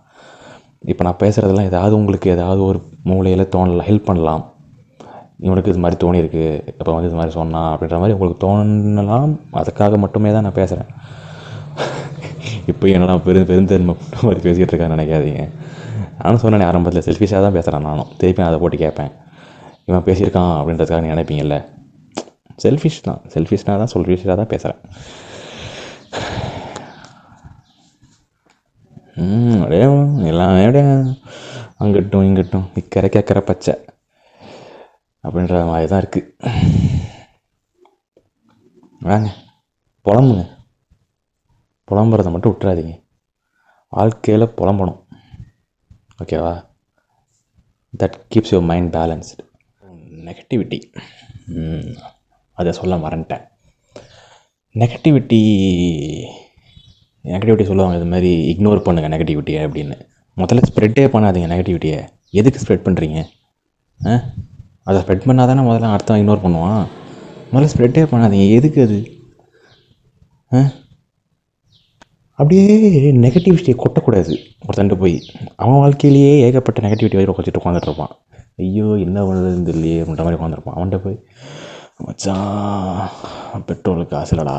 இப்போ 0.92 1.04
நான் 1.08 1.22
பேசுகிறதெல்லாம் 1.24 1.70
ஏதாவது 1.72 1.94
உங்களுக்கு 2.00 2.28
ஏதாவது 2.36 2.62
ஒரு 2.70 2.80
மூலையில் 3.10 3.52
தோணலாம் 3.56 3.88
ஹெல்ப் 3.90 4.08
பண்ணலாம். 4.10 4.44
இவனுக்கு 5.44 5.72
இது 5.74 5.82
மாதிரி 5.84 5.98
தோணியிருக்கு 6.04 6.44
இப்போ 6.72 6.92
வந்து 6.96 7.10
இது 7.10 7.18
மாதிரி 7.20 7.34
சொன்னான் 7.40 7.70
அப்படின்ற 7.74 7.98
மாதிரி 8.02 8.16
உங்களுக்கு 8.18 8.42
தோணலாம் 8.46 9.34
அதுக்காக 9.62 9.98
மட்டுமே 10.04 10.32
தான் 10.36 10.46
நான் 10.48 10.60
பேசுகிறேன் 10.62 10.92
இப்போ 12.72 12.86
என்னடா 12.96 13.16
பெரு 13.26 13.40
பெருந்தன்மை 13.50 13.94
மாதிரி 14.28 14.42
பேசிகிட்டு 14.46 14.72
இருக்கான்னு 14.74 14.96
நினைக்காதீங்க. 14.98 15.44
நானும் 16.20 16.42
சொன்னேன் 16.44 16.68
ஆரம்பத்தில் 16.70 17.06
செல்ஃபிஷாக 17.08 17.42
தான் 17.46 17.56
பேசுகிறேன் 17.58 17.86
நானும். 17.88 18.10
திருப்பி 18.20 18.42
நான் 18.42 18.50
அதை 18.52 18.60
போட்டு 18.62 18.78
கேட்பேன். 18.84 19.12
இவன் 19.90 20.06
பேசியிருக்கான் 20.08 20.54
அப்படின்றதுக்காக 20.60 21.02
நீ 21.06 21.10
நினைப்பீங்கல்ல? 21.16 21.58
செல்ஃபிஷ் 22.64 23.00
தான். 23.08 23.22
செல்ஃபிஷ்னாக 23.34 23.78
தான் 23.82 23.92
செல்ஃபிஷாக 23.94 24.36
தான் 24.42 24.52
பேசுகிறேன் 24.54 24.82
அப்படியே 29.64 29.86
எல்லாமே 30.32 30.64
அப்படியே 30.68 30.86
அங்கிட்டும் 31.84 32.26
இங்கிட்டும் 32.30 32.66
இக்கரை 32.82 33.10
கேட்குற 33.16 33.40
பச்சை. 33.50 33.74
அப்படின்ற 35.26 35.60
மாதிரி 35.70 35.88
தான் 35.92 36.02
இருக்குது 36.04 36.32
வாங்க 39.02 39.28
புலம்புங்க. 40.06 40.44
புலம்புறதை 41.88 42.30
மட்டும் 42.32 42.52
விட்டுறாதீங்க. 42.52 42.94
வாழ்க்கையில் 43.94 44.54
புலம்பணும். 44.58 45.00
ஓகேவா 46.22 46.54
that 47.94 48.18
keeps 48.32 48.54
your 48.54 48.68
mind 48.70 48.92
balanced 48.96 49.44
negativity 50.28 50.80
அதை 52.58 52.72
சொல்ல 52.72 52.96
மறந்துட்டேன். 52.98 53.44
நெகட்டிவிட்டி 54.76 55.40
நெகட்டிவிட்டி 57.26 57.66
சொல்லுவாங்க 57.70 58.00
இது 58.00 58.10
மாதிரி 58.14 58.32
இக்னோர் 58.52 58.86
பண்ணுங்கள் 58.88 59.14
நெகட்டிவிட்டியை 59.14 59.62
அப்படின்னு. 59.68 59.96
முதல்ல 60.38 60.68
ஸ்ப்ரெட்டே 60.70 61.06
பண்ணாதீங்க 61.14 61.50
நெகட்டிவிட்டியை 61.54 62.00
எதுக்கு 62.34 62.62
ஸ்ப்ரெட் 62.64 62.86
பண்ணுறீங்க 62.88 63.20
ஆ? 64.00 64.14
அதை 64.86 65.02
ஸ்ப்ரெட் 65.02 65.28
பண்ணால் 65.28 65.50
தானே 65.50 65.62
முதல்ல 65.62 65.96
அடுத்தவன் 65.96 66.22
இக்னோர் 66.24 66.42
பண்ணுவான்? 66.46 66.86
முதல்ல 67.54 67.68
ஸ்ப்ரெட்டே 67.76 68.04
பண்ணாதீங்க. 68.12 68.50
எதுக்கு 68.50 68.82
அது? 68.82 68.98
ஆ? 70.54 70.72
அப்படியே 72.32 72.66
நெகட்டிவிட்டியை 73.12 73.76
கொட்டக்கூடாது. 73.76 74.38
ஒருத்தன்ட்டு 74.68 75.00
போய். 75.00 75.22
அவன் 75.56 75.76
வாழ்க்கையிலேயே 75.76 76.42
ஏகப்பட்ட 76.42 76.82
நெகட்டிவிட்டி 76.82 77.14
வயிறு 77.14 77.32
உட்காந்துட்டு 77.32 77.62
உட்காந்துட்ருப்பான் 77.64 78.14
ஐயோ 78.58 78.86
என்ன 78.86 79.24
பண்ணுறதுன்னு 79.24 79.70
தெரியலையே 79.70 80.00
அப்படின்ற 80.02 80.24
மாதிரி 80.24 80.36
உட்காந்துருப்பான் 80.36 80.78
அவன்கிட்ட 80.78 80.98
போய் 80.98 81.20
மச்சான் 81.98 83.10
பெட்ரோல் 83.66 84.08
காசு 84.08 84.36
இல்லைடா. 84.36 84.58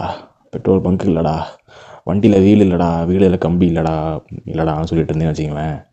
பெட்ரோல் 0.50 0.80
பங்க் 0.80 1.04
இல்லைடா. 1.04 1.42
வண்டியில் 2.04 2.40
வீல் 2.40 2.60
இல்லைடா. 2.60 3.06
வீலில் 3.06 3.38
கம்பி 3.38 3.68
இல்லைடா. 3.70 4.22
இல்லைடான்னு 4.44 4.82
சொல்லிட்டு 4.82 5.14
இருந்தேன்னு 5.14 5.34
வச்சிங்களேன் 5.34 5.84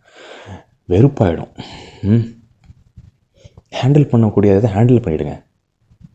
வெறுப்பாயிடும். 0.90 1.54
ம்? 2.02 2.43
ஹேண்டில் 3.74 4.10
பண்ணக்கூடியதை 4.12 4.70
ஹேண்டில் 4.76 5.04
பண்ணிவிடுங்க 5.04 5.36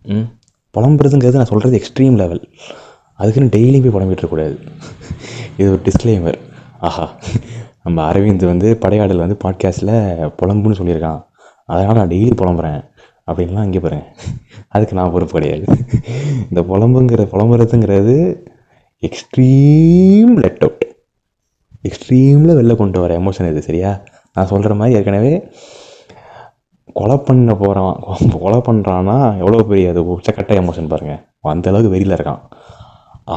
ம்? 0.08 0.26
புலம்புறதுங்கிறது 0.74 1.36
நான் 1.36 1.50
சொல்கிறது 1.50 1.78
எக்ஸ்ட்ரீம் 1.78 2.16
லெவல் 2.16 2.42
அதுக்குன்னு 3.18 3.52
டெய்லியும் 3.54 3.84
போய் 3.84 3.94
புலம்பிட்டுருக்கூடாது 3.94 4.56
இது 5.58 5.68
ஒரு 5.70 5.80
டிஸ்க்ளைமர் 5.84 6.38
ஆஹா. 6.80 7.04
நம்ம 7.84 8.12
அரவிந்த் 8.12 8.44
வந்து 8.44 8.78
படையாடல் 8.78 9.18
வந்து 9.18 9.36
பாட்காஸ்ட்டில் 9.44 9.94
புலம்புன்னு 10.38 10.78
சொல்லியிருக்கான். 10.78 11.20
அதனால் 11.68 11.96
நான் 11.96 12.10
டெய்லி 12.10 12.32
புலம்புறேன். 12.34 12.80
அப்படின்லாம் 13.28 13.64
இங்கே 13.64 13.78
போகிறேன் 13.78 14.04
அதுக்கு 14.68 14.94
நான் 14.94 15.12
பொறுப்பு 15.12 15.34
கிடையாது. 15.34 15.64
இந்த 16.44 16.60
புலம்புங்கிற 16.62 17.22
புலம்புறதுங்கிறது 17.32 18.14
எக்ஸ்ட்ரீம் 19.02 20.32
லெட் 20.36 20.62
அவுட் 20.62 20.84
எக்ஸ்ட்ரீமில் 21.84 22.56
வெளில 22.56 22.76
கொண்டு 22.76 23.00
வர 23.00 23.18
எமோஷன் 23.18 23.50
இது 23.50 23.62
சரியா? 23.62 23.90
நான் 24.36 24.46
சொல்கிற 24.46 24.74
மாதிரி 24.74 24.96
ஏற்கனவே 24.98 25.34
கொலை 26.98 27.16
பண்ண 27.26 27.52
போகிறான் 27.62 27.96
கொலை 28.42 28.58
பண்ணுறான்னா 28.68 29.16
எவ்வளோ 29.42 29.58
பெரிய 29.70 29.90
அது 29.92 30.00
உச்சக்கட்ட 30.14 30.52
எமோஷன் 30.62 30.90
பாருங்கள் 30.92 31.20
அந்த 31.54 31.70
அளவுக்கு 31.70 31.94
வெறியில் 31.94 32.16
இருக்கான். 32.18 32.40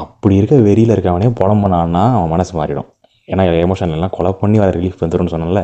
அப்படி 0.02 0.36
இருக்க 0.39 0.56
வெறியில் 0.67 0.93
இருக்கவனே 0.95 1.28
புலம்புனான்னா 1.39 2.04
அவன் 2.17 2.32
மனசு 2.34 2.54
மாறிடும். 2.60 2.89
ஏன்னா 3.32 3.43
எமோஷன் 3.65 3.95
எல்லாம் 3.97 4.13
கொலை 4.17 4.32
பண்ணி 4.41 4.58
வர 4.62 4.69
ரிலீஃப் 4.78 5.02
வந்துடும் 5.04 5.32
சொன்னல 5.34 5.62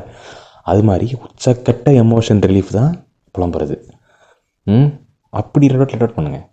அது 0.72 0.82
மாதிரி 0.90 1.06
உச்சக்கட்ட 1.26 1.92
எமோஷன் 2.04 2.42
ரிலீஃப் 2.50 2.72
தான் 2.80 2.92
புலம்புறது. 3.36 3.76
ம்? 4.68 4.88
அப்படி 5.40 5.66
ரெடோட் 5.68 5.78
ரெடோட் 5.78 5.94
லெட் 5.94 6.04
அவுட் 6.06 6.18
பண்ணுங்கள் 6.18 6.46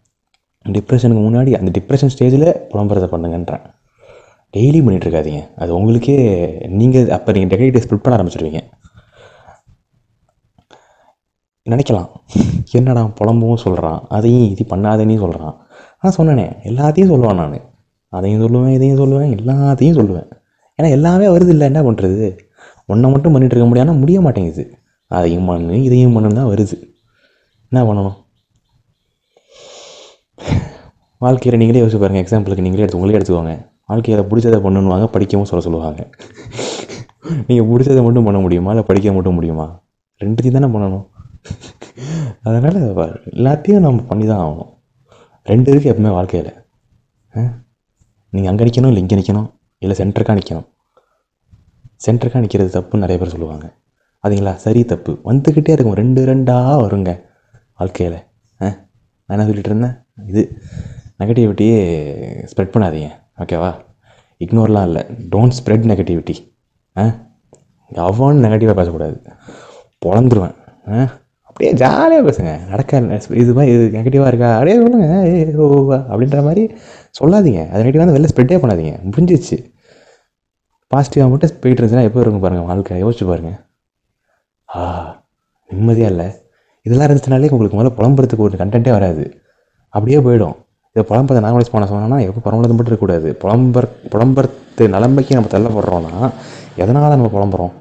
டிப்ரெஷனுக்கு 0.76 1.22
முன்னாடி 1.26 1.50
அந்த 1.58 1.70
டிப்ரெஷன் 1.78 2.12
ஸ்டேஜில் 2.14 2.48
புலம்புறதை 2.70 3.08
பண்ணுங்கன்றேன். 3.14 3.64
டெய்லி 4.54 4.80
பண்ணிகிட்டு 4.84 5.08
இருக்காதீங்க. 5.08 5.42
அது 5.62 5.70
உங்களுக்கே 5.78 6.16
நீங்கள் 6.80 7.08
அப்போ 7.16 7.32
நீங்கள் 7.36 7.52
டெக்னிக்கை 7.52 7.82
ஸ்ப்ளிட் 7.84 8.04
பண்ண 8.04 8.16
ஆரம்பிச்சிடுவீங்க 8.18 8.60
நினைக்கலாம். 11.66 12.08
என்னடா 12.78 13.02
புலம்பவும் 13.18 13.60
சொல்கிறான் 13.64 14.00
அதையும் 14.16 14.48
இது 14.54 14.64
பண்ணாதேன்னு 14.72 15.16
சொல்கிறான் 15.22 15.54
ஆனால் 16.00 16.16
சொன்னேனே 16.16 16.46
எல்லாத்தையும் 16.70 17.12
சொல்லுவேன் 17.12 17.38
நான். 17.40 17.54
அதையும் 18.08 18.42
சொல்லுவேன் 18.44 18.74
இதையும் 18.78 19.00
சொல்லுவேன் 19.02 19.30
எல்லாத்தையும் 19.36 19.98
சொல்லுவேன். 19.98 20.28
ஏன்னா 20.78 20.88
எல்லாமே 20.90 21.26
வருது 21.34 21.48
இல்லை 21.48 21.66
என்ன 21.70 21.82
பண்ணுறது 21.82 22.26
ஒன்றை 22.86 23.10
மட்டும் 23.10 23.34
பண்ணிகிட்டு 23.34 23.56
இருக்க 23.56 23.68
முடியாதுன்னா 23.70 23.98
முடிய 24.00 24.20
மாட்டேங்குது. 24.20 24.64
அதையும் 25.06 25.48
பண்ணு 25.50 25.82
இதையும் 25.82 26.14
பண்ணுன்னு 26.16 26.40
தான் 26.40 26.50
வருது. 26.52 26.76
என்ன 27.72 27.82
பண்ணணும்? 27.88 28.16
வாழ்க்கையில் 31.18 31.58
நீங்களே 31.60 31.82
யோசிச்சு 31.82 32.00
பாருங்கள் 32.02 32.24
எக்ஸாம்பிளுக்கு 32.24 32.64
நீங்களே 32.66 32.82
எடுத்து 32.82 33.00
உங்களே 33.00 33.16
எடுத்துக்கோங்க. 33.18 33.54
வாழ்க்கையில் 33.86 34.28
பிடிச்சதை 34.30 34.58
பண்ணுவாங்க 34.66 35.06
படிக்கவும் 35.06 35.50
சொல்ல 35.50 35.64
சொல்லுவாங்க. 35.64 36.10
நீங்கள் 37.46 37.66
பிடிச்சதை 37.70 38.02
மட்டும் 38.02 38.24
பண்ண 38.24 38.38
முடியுமா? 38.38 38.70
இல்லை 38.70 38.84
படிக்க 38.90 39.12
மட்டும் 39.12 39.34
முடியுமா? 39.34 39.66
ரெண்டுத்தையும் 40.20 40.58
தானே 40.58 40.70
பண்ணணும். 40.74 41.04
அதனால் 42.42 42.78
எல்லாத்தையும் 43.30 43.78
நம்ம 43.78 44.02
பண்ணி 44.02 44.26
தான் 44.26 44.38
ஆகணும். 44.38 44.72
ரெண்டு 45.44 45.74
இருக்குது 45.74 45.92
எப்பவுமே 45.92 46.10
வாழ்க்கையில். 46.10 46.52
நீங்கள் 48.30 48.50
அங்கே 48.50 48.64
நிற்கணும் 48.64 48.86
இல்லை 48.86 48.96
இங்கே 48.96 49.16
நிற்கணும் 49.16 49.50
இல்லை 49.78 49.96
சென்டருக்காக 49.96 50.40
நிற்கணும் 50.40 50.66
சென்டருக்காக 52.06 52.40
நிற்கிறது 52.40 52.80
தப்புன்னு 52.80 52.96
நிறைய 52.96 53.18
பேர் 53.18 53.30
சொல்லுவாங்க. 53.30 53.74
அதுங்களா 54.24 54.54
சரி 54.54 54.84
தப்பு. 54.84 55.20
வந்துக்கிட்டே 55.24 55.70
இருக்கும். 55.70 55.94
ரெண்டு 55.94 56.24
ரெண்டாக 56.26 56.80
வருங்க 56.80 57.28
வாழ்க்கையில். 57.78 58.18
ஆ? 58.60 58.66
நான் 59.26 59.38
என்ன 59.38 59.44
சொல்லிட்டு 59.44 59.70
இருந்தேன்? 59.70 59.94
இது 60.26 60.58
நெகட்டிவிட்டியே 61.18 61.78
ஸ்ப்ரெட் 62.54 62.74
பண்ணாதீங்க. 62.74 63.10
ஓகேவா 63.38 63.70
இக்னோர்லாம் 64.44 64.86
இல்லை. 64.86 65.02
டோன்ட் 65.30 65.52
ஸ்ப்ரெட் 65.64 65.86
நெகட்டிவிட்டி 65.90 66.34
ஆ? 66.96 67.04
எவனும் 67.88 68.44
நெகட்டிவாக 68.44 68.74
பேசக்கூடாது. 68.74 69.22
பொழந்துருவேன். 70.06 70.54
ஆ? 70.92 71.22
அப்படியே 71.54 71.72
ஜாலியாக 71.80 72.22
பேசுங்க. 72.28 72.52
நடக்க 72.70 73.00
இது 73.42 73.50
மாதிரி 73.56 73.72
இது 73.74 73.84
நெகட்டிவாக 73.96 74.30
இருக்கா? 74.32 74.48
அப்படியே 74.54 74.76
சொல்லுங்க. 74.84 75.08
ஏ 75.32 75.34
ஓ 75.64 75.66
அப்படின்ற 76.12 76.38
மாதிரி 76.46 76.62
சொல்லாதீங்க. 77.18 77.60
அது 77.72 77.80
நெகட்டிவாக 77.82 78.04
வந்து 78.04 78.16
வெளில 78.16 78.30
ஸ்ப்ரெட்டே 78.32 78.58
பண்ணாதீங்க. 78.62 78.94
முடிஞ்சிச்சு 79.10 79.58
பாசிட்டிவாக 80.92 81.28
மட்டும் 81.32 81.52
போயிட்டு 81.62 81.80
இருந்துச்சுன்னா 81.80 82.08
எப்போ 82.08 82.20
இருக்கும் 82.24 82.44
பாருங்கள் 82.46 82.66
வாழ்க்கை? 82.70 82.98
யோசிச்சு 83.04 83.28
பாருங்கள் 83.30 83.56
ஆ 84.68 84.80
நிம்மதியாக 85.70 86.12
இல்லை. 86.14 86.28
இதெல்லாம் 86.86 87.08
இருந்துச்சுனாலே 87.08 87.52
உங்களுக்கு 87.54 87.78
முதல்ல 87.78 87.94
புலம்புறதுக்கு 88.00 88.46
ஒரு 88.48 88.60
கண்டென்ட்டே 88.64 88.92
வராது. 88.98 89.24
அப்படியே 89.94 90.18
போயிடும். 90.26 90.58
இதை 90.96 91.06
புலம்பதை 91.12 91.40
நார்மலைஸ் 91.46 91.74
பண்ண 91.76 91.86
சொன்னோம்னா 91.94 92.20
எப்போ 92.28 92.40
புலம்புறது 92.50 92.74
மட்டும் 92.74 92.92
இருக்கக்கூடாது. 92.92 93.28
புலம்பர் 93.44 93.90
புலம்புறது 94.12 94.92
நிலைமைக்கு 94.96 95.38
நம்ம 95.38 95.54
தள்ளப்படுறோம்னா 95.56 96.28
எதனால் 96.82 97.18
நம்ம 97.18 97.32
புலம்புறோம்? 97.38 97.74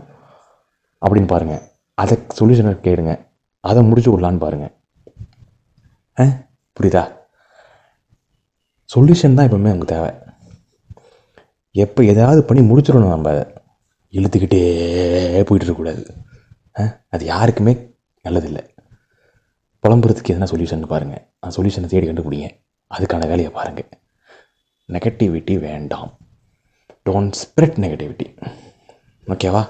அப்படின்னு 1.01 1.29
பாருங்கள் 1.35 1.63
அதை 2.01 2.15
சொல்யூஷனை 2.39 2.79
கேளுங்க. 2.87 3.13
அதை 3.69 3.81
முடிச்சு 3.89 4.11
விடலான்னு 4.11 4.43
பாருங்கள் 4.43 4.73
ஆ 6.17 6.23
புரியுதா? 6.77 7.03
சொல்யூஷன் 8.89 9.35
தான் 9.37 9.47
எப்பவுமே 9.47 9.71
நமக்கு 9.73 9.93
தேவை. 9.93 10.09
எப்போ 11.75 12.01
எதாவது 12.13 12.41
பண்ணி 12.49 12.61
முடிச்சிடணும் 12.69 13.13
நம்ம 13.13 13.29
அதை. 13.33 13.43
இழுத்துக்கிட்டே 14.13 14.61
போயிட்டு 15.47 15.65
இருக்கக்கூடாது 15.65 16.03
ஆ 16.79 16.83
அது 17.15 17.23
யாருக்குமே 17.31 17.73
நல்லதில்லை. 18.25 18.63
புலம்புறதுக்கு 19.83 20.33
எதனா 20.33 20.49
சொல்யூஷன் 20.51 20.91
பாருங்கள் 20.93 21.23
அந்த 21.41 21.53
சொல்யூஷனை 21.57 21.89
தேடி 21.93 22.07
கண்டுபிடிங்க. 22.09 22.49
அதுக்கான 22.95 23.27
வேலையை 23.31 23.51
பாருங்கள் 23.57 23.89
நெகட்டிவிட்டி 24.89 25.55
வேண்டாம். 25.67 26.11
டோன்ட் 27.07 27.37
ஸ்ப்ரெட் 27.41 27.79
நெகட்டிவிட்டி 27.85 28.27
ஓகேவா 29.27 29.63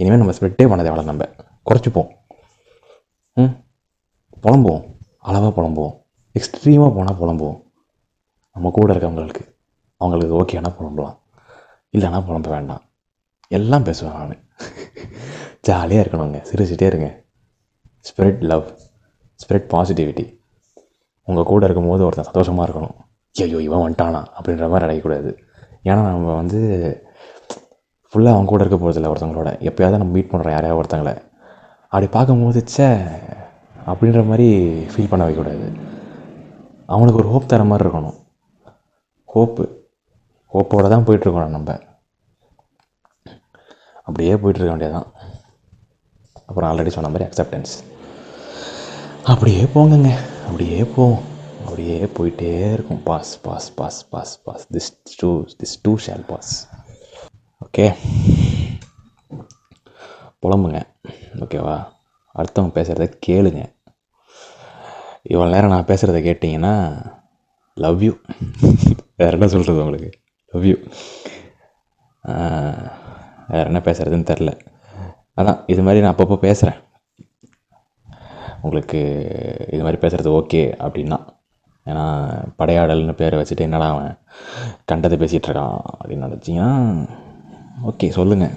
இனிமேல் 0.00 0.22
நம்ம 0.22 0.34
ஸ்ப்ரெட்டே 0.38 0.68
பண்ண 0.70 0.82
தேவை 0.86 1.04
நம்ம. 1.10 1.26
குறைச்சிப்போம். 1.68 2.10
புலம்புவோம். 4.42 4.84
அளவாக 5.20 5.62
புலம்புவோம். 5.62 5.94
எக்ஸ்ட்ரீமாக 6.38 6.94
போனால் 6.94 7.18
புலம்புவோம். 7.20 7.62
நம்ம 8.52 8.70
கூட 8.70 8.94
இருக்கவங்களுக்கு. 8.94 9.42
அவங்களுக்கு 9.96 10.42
ஓகேனா 10.42 10.70
புலம்பலாம். 10.78 11.18
இல்லைன்னா 11.92 12.20
புலம்ப 12.28 12.48
வேண்டாம். 12.48 12.82
எல்லாம் 13.48 13.82
பேசுவேன் 13.82 14.14
நான். 14.14 14.44
ஜாலியாக 15.60 16.08
இருக்கணுங்க. 16.08 16.38
சிரிச்சிட்டே 16.52 16.82
இருங்க. 16.82 17.24
ஸ்ப்ரெட் 18.08 18.40
லவ் 18.40 18.66
ஸ்ப்ரெட் 19.40 19.68
பாசிட்டிவிட்டி 19.72 20.40
உங்கள் 21.22 21.44
கூட 21.44 21.64
இருக்கும்போது 21.64 22.04
ஒருத்தன் 22.04 22.24
சந்தோஷமாக 22.24 22.72
இருக்கணும். 22.72 22.96
ஐயோ 23.32 23.60
இவன் 23.60 23.92
வந்துட்டானா 23.92 24.26
அப்படின்ற 24.38 24.68
மாதிரி 24.70 24.86
நினைக்கக்கூடாது 24.86 25.38
ஏன்னா 25.82 26.02
நம்ம 26.02 26.34
வந்து 26.34 26.60
ஃபுல்லாக 28.10 28.34
அவங்க 28.36 28.44
கூட 28.44 28.64
இருக்க 28.64 28.90
போகிறதில்ல 28.90 29.12
ஒருத்தவங்களோட. 29.12 29.50
எப்போயாவது 29.68 29.96
நம்ம 29.96 30.04
மீட் 30.04 30.30
பண்ணுறோம் 30.30 30.50
யாரையாவது 30.50 30.80
ஒருத்தங்கள. 30.80 31.22
அப்படி 31.88 32.06
பார்க்கும்போது 32.06 32.64
ச்சே 32.70 32.88
அப்படின்ற 33.90 34.20
மாதிரி 34.28 34.48
ஃபீல் 34.92 35.08
பண்ண 35.08 35.28
வைக்கக்கூடாது. 35.28 35.66
அவனுக்கு 36.86 37.20
ஒரு 37.20 37.28
ஹோப் 37.28 37.48
தர 37.48 37.64
மாதிரி 37.64 37.88
இருக்கணும். 37.88 38.16
ஹோப்பு 39.34 39.64
ஹோப்போடு 40.54 40.88
தான் 40.88 41.06
போயிட்டுருக்கணும் 41.06 41.54
நம்ம. 41.56 41.78
அப்படியே 44.02 44.34
போயிட்டுருக்க 44.34 44.72
வேண்டியதான் 44.72 45.06
அப்புறம் 46.46 46.68
ஆல்ரெடி 46.70 46.92
சொன்ன 46.96 47.10
மாதிரி 47.10 47.24
அக்செப்டன்ஸ் 47.30 47.72
அப்படியே 49.22 49.62
போங்கங்க. 49.62 50.10
அப்படியே 50.46 50.84
போவோம். 50.84 51.22
அப்படியே 51.62 52.04
போயிட்டே 52.04 52.72
இருக்கும். 52.72 53.02
Pass 53.02 53.32
pass 53.42 53.74
pass 53.74 54.08
pass 54.08 54.42
pass 54.44 54.66
this 54.72 54.92
too 55.20 55.30
this 55.62 55.76
too 55.82 55.96
shall 55.96 56.24
pass 56.24 56.52
okay 57.64 57.86
புலம்புங்க. 60.42 60.80
ஓகேவா? 61.44 61.76
அடுத்தவங்க 62.34 62.72
பேசுகிறத 62.78 63.06
கேளுங்க. 63.26 63.62
இவ்வளோ 65.32 65.50
நேரம் 65.54 65.72
நான் 65.74 65.88
பேசுகிறத 65.90 66.18
கேட்டிங்கன்னா 66.26 66.74
லவ் 67.76 68.02
யூ 68.06 68.12
வேறு 69.20 69.36
என்ன 69.38 69.48
சொல்கிறது 69.54 69.82
உங்களுக்கு? 69.84 70.10
லவ் 70.54 70.66
யூ 70.70 70.76
வேறு 73.52 73.68
என்ன 73.70 73.80
பேசுகிறதுன்னு 73.88 74.30
தெரில 74.30 74.52
அதான் 75.40 75.58
இது 75.72 75.82
மாதிரி 75.82 76.02
நான் 76.02 76.14
அப்பப்போ 76.14 76.36
பேசுகிறேன் 76.46 76.78
உங்களுக்கு 78.62 79.00
இது 79.74 79.82
மாதிரி 79.82 80.00
பேசுகிறது 80.04 80.30
ஓகே 80.40 80.62
அப்படின்னா. 80.84 81.18
ஏன்னா 81.86 82.04
படையாடல்னு 82.60 83.14
பேரை 83.20 83.36
வச்சுட்டு 83.40 83.66
என்னடா 83.66 83.88
அவன் 83.90 84.14
கண்டதை 84.84 85.16
பேசிகிட்ருக்கான் 85.18 85.76
அப்படின்னு 85.98 86.26
நினச்சிங்கன்னா 86.28 86.70
ஓகே 87.90 88.08
சொல்லுங்கள் 88.10 88.54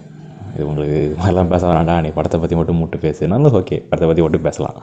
இது 0.60 0.68
உங்களுக்கு 0.70 0.98
இது 1.06 1.16
மாதிரிலாம் 1.20 1.52
பேச 1.52 1.64
வேண்டாம் 1.68 2.02
நீ 2.06 2.10
படத்தை 2.16 2.38
பற்றி 2.40 2.56
மட்டும் 2.60 2.80
மூட்டு 2.80 2.98
பேசுனாலும் 3.04 3.56
ஓகே 3.60 3.78
படத்தை 3.90 4.08
பற்றி 4.10 4.24
மட்டும் 4.26 4.46
பேசலாம். 4.48 4.78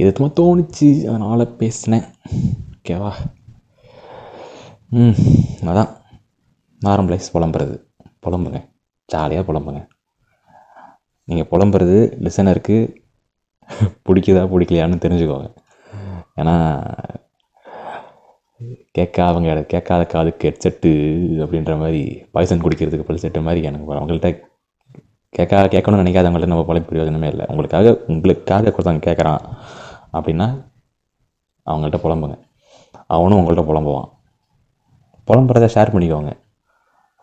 இது 0.00 0.08
சும்மா 0.16 0.30
தோணுச்சு 0.40 0.88
அதனால் 1.10 1.44
பேசினேன். 1.60 2.06
ஓகேவா 2.76 3.10
ம் 4.98 5.16
அதான். 5.70 5.90
நார்மலைஸ் 6.86 7.32
புலம்புறது. 7.34 7.76
புலம்புங்க. 8.24 8.58
ஜாலியாக 9.08 9.46
புலம்புங்க. 9.48 9.80
நீங்கள் 11.28 11.48
புலம்புறது 11.52 11.96
லிசனருக்கு 12.26 12.76
பிடிக்குதா 14.06 14.44
பிடிக்கலையான்னு 14.52 15.04
தெரிஞ்சுக்கோங்க. 15.04 15.48
ஏன்னா 16.40 16.56
கேட்க 18.98 19.18
அவங்க 19.30 19.54
கேட்காத 19.72 20.02
காதுக்கு 20.12 20.48
ஹெட்செட்டு 20.48 20.90
அப்படின்ற 21.44 21.72
மாதிரி 21.80 22.02
பாய்சன் 22.34 22.62
குடிக்கிறதுக்கு 22.64 23.06
பல் 23.08 23.22
செட்டு 23.22 23.40
மாதிரி 23.46 23.60
எனக்கு 23.68 23.96
அவங்கள்ட்ட 23.98 24.30
கேட்கா 25.34 25.62
கேட்கணும்னு 25.62 26.00
நினைக்காதவங்கள்ட்ட 26.00 26.46
நம்ம 26.46 26.64
பழைய 26.64 26.88
பிரயோஜனமே 26.90 27.26
இல்லை. 27.26 27.46
உங்களுக்காக 27.48 27.98
உங்களுக்காக 28.06 28.74
ஒருத்தவங்க 28.78 29.06
கேட்குறான் 29.06 29.38
அப்படின்னா 30.12 30.64
அவங்கள்ட்ட 31.70 31.98
புலம்புங்க. 32.02 32.38
அவனும் 33.06 33.38
உங்கள்கிட்ட 33.38 33.60
புலம்புவான். 33.60 34.08
புலம்புறத 35.26 35.68
ஷேர் 35.74 35.94
பண்ணிக்கோங்க. 35.94 36.32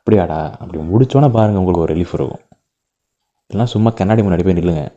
அப்படியாடா? 0.02 0.52
அப்படி 0.52 0.84
முடிச்சோன்னே 0.84 1.32
பாருங்கள் 1.32 1.64
உங்களுக்கு 1.64 1.80
ஒரு 1.80 1.94
ரிலீஃப் 1.94 2.14
இருக்கும். 2.14 2.42
இல்லைனா 3.50 3.64
சும்மா 3.64 3.90
கண்ணாடி 3.90 4.22
முன்னாடி 4.22 4.44
போய் 4.44 4.54
நில்லுங்க. 4.54 4.92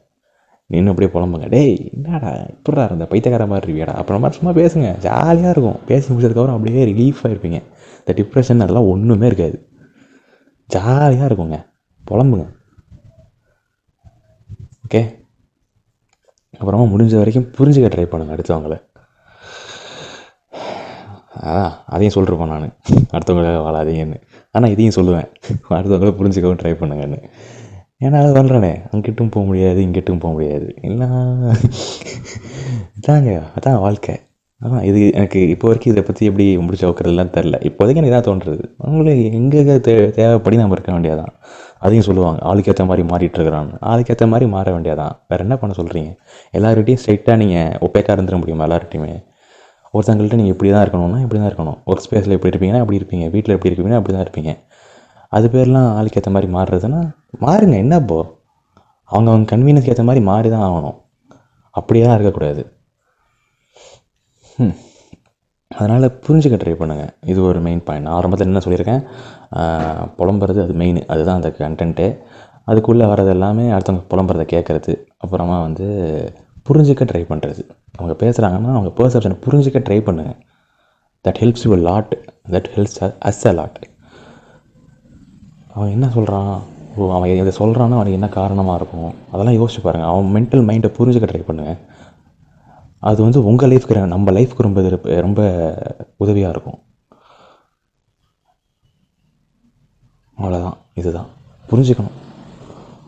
நின்று 0.67 0.91
அப்படியே 0.91 1.13
புலம்புங்க. 1.13 1.49
டேய் 1.49 1.91
என்னடா? 1.93 2.29
இப்படிடா 2.29 2.85
இருந்த? 2.85 3.07
பைத்தியக்கார 3.07 3.51
மாதிரி 3.51 3.73
இருவியாடா 3.73 3.95
அப்புறம் 3.95 4.21
மாதிரி 4.21 4.41
சும்மா 4.41 4.61
பேசுங்க. 4.61 4.99
ஜாலியாக 4.99 5.51
இருக்கும். 5.51 5.79
பேசி 5.87 6.15
முடிச்சதுக்கப்புறம் 6.15 6.53
அப்படியே 6.53 6.85
ரிலீஃபாக 6.85 7.27
இருப்பீங்க 7.27 7.63
இந்த 8.07 8.13
டிப்ரெஷன் 8.15 8.61
அதெல்லாம் 8.61 8.89
ஒன்றுமே 8.89 9.27
இருக்காது. 9.27 9.69
ஜாலியாக 10.67 11.35
இருக்குங்க. 11.35 11.67
புலம்புங்க. 12.11 12.63
ஓகே. 14.95 15.01
அப்புறமா 16.59 16.85
முடிஞ்ச 16.91 17.15
வரைக்கும் 17.21 17.47
புரிஞ்சுக்க 17.57 17.87
ட்ரை 17.93 18.05
பண்ணுங்க 18.11 18.35
அடுத்தவங்கள. 18.35 18.75
அதான் 21.47 21.73
அதையும் 21.95 22.15
சொல்லிருப்பேன் 22.17 22.53
நான். 22.53 22.77
அடுத்தவங்கள 23.15 23.55
வாழாதீங்கன்னு. 23.67 24.19
ஆனால் 24.51 24.73
இதையும் 24.75 24.97
சொல்லுவேன். 24.99 25.29
அடுத்தவங்கள 25.79 26.13
புரிஞ்சுக்கவும் 26.21 26.61
ட்ரை 26.61 26.73
பண்ணுங்கன்னு. 26.83 27.19
ஏன்னா 28.05 28.21
அது 28.23 28.31
பண்ணுறேனே 28.39 28.73
அங்கிட்டும் 28.93 29.33
போக 29.37 29.45
முடியாது 29.47 29.81
இங்கிட்டும் 29.87 30.23
போக 30.25 30.33
முடியாது. 30.37 30.69
இல்லை 30.91 31.09
இதாங்க 33.01 33.35
அதான் 33.59 33.83
வாழ்க்கை. 33.87 34.17
ஆனால் 34.61 34.87
இது 34.91 35.01
எனக்கு 35.19 35.41
இப்போ 35.55 35.67
வரைக்கும் 35.69 35.95
இதை 35.95 36.05
பற்றி 36.09 36.25
எப்படி 36.31 36.47
முடிச்சு 36.67 36.89
வைக்கிறதுலாம் 36.91 37.37
தெரில 37.39 37.57
இப்போதைக்கு 37.69 38.01
எனக்கு 38.03 38.15
இதான் 38.15 38.29
தோன்றுறது. 38.31 38.65
அவங்களுக்கு 38.85 39.25
எங்கே 39.41 39.63
தே 39.89 39.97
தேவைப்படி 40.21 40.59
நம்ம 40.63 40.77
இருக்க 40.79 40.93
வேண்டியதான் 40.93 41.35
அதையும் 41.85 42.07
சொல்லுவாங்க 42.09 42.41
ஆளுக்கு 42.51 42.71
ஏற்ற 42.73 42.85
மாதிரி 42.91 43.03
மாறிட்டு 43.11 43.37
இருக்கிறான்னு. 43.39 43.75
ஆளுக்கு 43.91 44.13
ஏற்ற 44.15 44.27
மாதிரி 44.33 44.47
மாற 44.55 44.67
வேண்டியதான் 44.75 45.15
வேறு 45.31 45.45
என்ன 45.47 45.57
பண்ண 45.63 45.73
சொல்கிறீங்க 45.79 46.11
எல்லார்கிட்டையும் 46.59 47.01
ஸ்ட்ரைட்டாக 47.03 47.37
நீங்கள் 47.43 47.73
ஒப்பேக்காக 47.87 48.17
இருந்துட 48.17 48.37
முடியுமா 48.43 48.67
எல்லார்கிட்டையுமே? 48.69 49.15
ஒருத்தங்கள்ட்ட 49.95 50.39
நீங்கள் 50.41 50.55
இப்படி 50.55 50.71
தான் 50.75 50.85
இருக்கணும்னா 50.85 51.19
இப்படி 51.25 51.39
தான் 51.41 51.51
இருக்கணும் 51.51 51.79
ஒர்க் 51.91 52.05
ஸ்பேஸில் 52.07 52.37
எப்படி 52.37 52.53
இருப்பீங்கன்னா 52.53 52.83
அப்படி 52.85 52.99
இருப்பீங்க. 53.01 53.27
வீட்டில் 53.35 53.55
எப்படி 53.57 53.71
இருப்பீங்கன்னா 53.71 54.01
அப்படி 54.01 54.15
தான் 54.17 54.25
இருப்பீங்க. 54.27 54.53
அது 55.37 55.47
பேர்லாம் 55.55 55.91
ஆளுக்கு 55.99 56.19
ஏற்ற 56.21 56.31
மாதிரி 56.37 56.49
மாறுறதுன்னா 56.57 57.03
மாறுங்க. 57.45 57.77
என்ன 57.85 57.99
இப்போ? 58.03 58.19
அவங்க 59.11 59.29
அவங்க 59.33 59.47
கன்வீனியன்ஸ்க்கு 59.55 59.95
ஏற்ற 59.95 60.05
மாதிரி 60.09 60.23
மாறி 60.31 60.49
தான் 60.55 60.67
ஆகணும். 60.69 60.99
அப்படியே 61.79 62.05
தான் 62.07 62.17
இருக்கக்கூடாது. 62.19 62.63
ம் 64.59 64.75
அதனால் 65.75 66.07
புரிஞ்சுக்க 66.25 66.57
ட்ரை 66.61 66.75
பண்ணுங்கள் 66.81 67.13
இது 67.27 67.41
ஒரு 67.43 67.61
மெயின் 67.61 67.83
பாயிண்ட் 67.87 68.07
நான் 68.07 68.17
ஆரம்பத்தில் 68.19 68.49
என்ன 68.49 68.63
சொல்லியிருக்கேன்? 68.65 69.03
புலம்புறது 70.19 70.61
அது 70.65 70.75
மெயின் 70.75 71.01
அதுதான் 71.07 71.39
அந்த 71.41 71.51
கண்டென்ட்டு 71.59 72.07
அதுக்குள்ளே 72.67 73.07
வர்றது 73.07 73.29
எல்லாமே 73.29 73.65
அடுத்தவங்க 73.71 74.05
புலம்புறத 74.13 74.45
கேட்குறது 74.53 74.93
அப்புறமா 75.19 75.57
வந்து 75.63 75.87
புரிஞ்சுக்க 76.69 77.05
ட்ரை 77.05 77.23
பண்ணுறது 77.31 77.63
அவங்க 77.99 78.15
பேசுகிறாங்கன்னா 78.23 78.71
அவங்க 78.77 78.93
பெர்செப்ஷனை 78.99 79.37
புரிஞ்சுக்க 79.47 79.81
ட்ரை 79.89 79.99
பண்ணுங்கள் 80.07 80.39
that 81.25 81.41
helps 81.43 81.65
you 81.67 81.77
lot 81.89 82.15
that 82.53 82.71
helps 82.75 82.99
us 83.29 83.43
a 83.47 83.53
lot 83.53 83.81
அவன் 85.75 85.91
என்ன 85.91 86.07
சொல்கிறான் 86.09 86.53
ஓ 86.97 87.11
அவன் 87.13 87.31
இதை 87.35 87.53
சொல்கிறான்னா 87.59 87.97
அவனுக்கு 87.99 88.19
என்ன 88.19 88.29
காரணமாக 88.39 88.77
இருக்கும்? 88.77 89.15
அதெல்லாம் 89.33 89.57
யோசிச்சு 89.61 89.81
பாருங்கள் 89.81 90.11
அவன் 90.11 90.29
மென்டல் 90.37 90.67
மைண்டை 90.69 90.91
புரிஞ்சுக்க 90.99 91.29
ட்ரை 91.31 91.43
பண்ணுங்கள் 91.47 91.79
அது 93.05 93.23
வந்து 93.23 93.45
உங்கள் 93.45 93.71
லைஃப்க்கு 93.71 94.07
நம்ம 94.07 94.33
லைஃப்க்கு 94.33 94.67
ரொம்ப 94.67 94.81
ரொம்ப 95.21 95.41
உதவியாக 96.17 96.53
இருக்கும். 96.53 96.79
அவ்வளோதான் 100.39 100.77
இதுதான். 100.95 101.27
புரிஞ்சுக்கணும். 101.71 102.15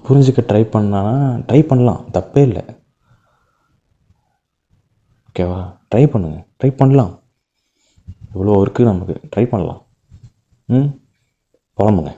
புரிஞ்சுக்க 0.09 0.41
ட்ரை 0.51 0.63
பண்ணானா 0.75 1.15
ட்ரை 1.49 1.63
பண்ணலாம். 1.67 2.05
தப்பே 2.13 2.39
இல்லை. 2.39 2.65
ஓகேவா 5.29 5.61
ட்ரை 5.95 5.99
பண்ணுங்கள் 5.99 6.45
ட்ரை 6.65 6.71
பண்ணலாம். 6.77 7.23
இவ்வளோ 8.35 8.67
இருக்குது 8.67 8.91
நமக்கு. 8.93 9.21
ட்ரை 9.37 9.45
பண்ணலாம். 9.47 9.83
ம்? 10.65 10.91
புலம்புங்க. 11.79 12.13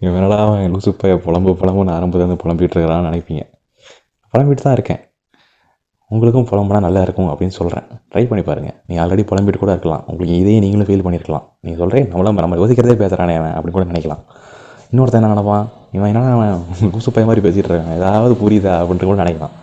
இவன் 0.00 0.30
அவன் 0.30 0.74
லூசுப்பைய 0.74 1.16
புலம்பு 1.16 1.50
புலம்புன்னு 1.50 1.94
ஆரம்பத்துலேருந்து 1.96 2.40
புலம்பிகிட்டு 2.44 2.78
இருக்கிறான்னு 2.78 3.10
நினைப்பீங்க. 3.10 3.42
புலம்பிட்டு 4.34 4.64
தான் 4.66 4.72
இருக்கேன். 4.72 5.02
உங்களுக்கும் 6.14 6.46
புலம்புனா 6.50 6.80
நல்லா 6.86 7.00
இருக்கும் 7.06 7.28
அப்படின்னு 7.32 7.54
சொல்கிறேன் 7.58 7.86
ட்ரை 8.12 8.22
பண்ணி 8.30 8.42
பாருங்கள் 8.48 8.76
நீ 8.88 8.94
ஆல்ரெடி 9.02 9.22
புலம்பிட்டு 9.30 9.60
கூட 9.62 9.72
இருக்கலாம். 9.74 10.02
உங்களுக்கு 10.10 10.34
இதையே 10.42 10.58
நீங்களும் 10.64 10.88
ஃபீல் 10.88 11.04
பண்ணியிருக்கலாம் 11.06 11.44
நீங்கள் 11.64 11.80
சொல்கிறேன் 11.82 12.06
நம்மளும் 12.10 12.40
நம்ம 12.44 12.58
யோசிக்கிறதே 12.60 12.96
பேசுகிறானே 13.02 13.34
அவன் 13.40 13.54
அப்படின்னு 13.56 13.76
கூட 13.78 13.86
நினைக்கலாம். 13.92 14.22
இன்னொருத்தன் 14.90 15.20
என்ன 15.20 15.32
நினைப்பான்? 15.34 15.64
இவன் 15.96 16.10
என்ன 16.10 16.32
அவன் 16.36 16.52
லூசு 16.94 17.12
மாதிரி 17.30 17.42
பேசிகிட்டு 17.46 17.70
இருக்கான். 17.70 17.96
ஏதாவது 18.00 18.34
புரியுதா 18.42 18.74
அப்படின்ட்டு 18.82 19.08
கூட 19.10 19.18
நினைக்கலாம். 19.24 19.54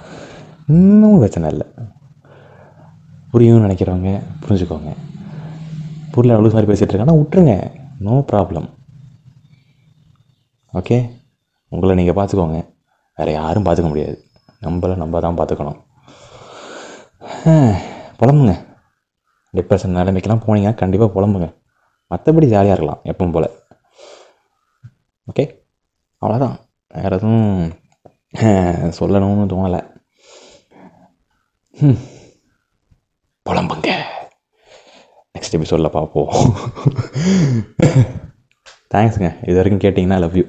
இன்னும் 0.78 1.22
பிரச்சனை 1.22 1.52
இல்லை. 1.54 1.68
புரியும்னு 3.34 3.66
நினைக்கிறவங்க 3.68 4.12
புரிஞ்சுக்கோங்க. 4.44 4.92
புரியல 6.16 6.36
அவ்வளோ 6.38 6.54
மாதிரி 6.56 6.70
பேசிகிட்டு 6.72 6.94
இருக்கான்னா 6.94 7.18
விட்டுருங்க. 7.20 7.54
நோ 8.06 8.16
ப்ராப்ளம் 8.32 8.68
ஓகே 10.80 10.98
உங்களை 11.76 11.96
நீங்கள் 12.00 12.18
பார்த்துக்கோங்க 12.18 12.60
வேறு 13.18 13.32
யாரும் 13.40 13.66
பார்த்துக்க 13.66 13.90
முடியாது. 13.94 14.18
நம்மளை 14.66 14.96
நம்ம 15.04 15.20
தான் 15.26 15.40
பார்த்துக்கணும் 15.40 15.80
புலம்புங்க. 18.20 18.54
டிப்ரெஷன் 19.54 19.96
நிலைமைக்கெல்லாம் 19.98 20.44
போனீங்கன்னா 20.46 20.80
கண்டிப்பாக 20.82 21.14
புலம்புங்க. 21.16 21.48
மற்றபடி 22.12 22.48
ஜாலியாக 22.54 22.76
இருக்கலாம் 22.76 23.02
எப்பவும் 23.12 23.34
போல். 23.36 23.50
ஓகே 25.30 25.44
அவ்வளோதான் 26.22 26.56
வேறு 26.96 27.18
எதுவும் 27.18 27.74
சொல்லணும்னு 29.00 29.46
தோணலை. 29.54 29.82
ம் 31.78 32.02
புலம்புங்க. 33.46 33.92
நெக்ஸ்ட் 35.36 35.58
எபிசோடில் 35.58 35.96
பார்ப்போம் 35.98 36.32
தேங்க்ஸுங்க 38.94 39.30
இது 39.48 39.58
வரைக்கும் 39.58 39.84
கேட்டிங்கன்னா 39.84 40.18
லவ் 40.24 40.38
யூ 40.40 40.46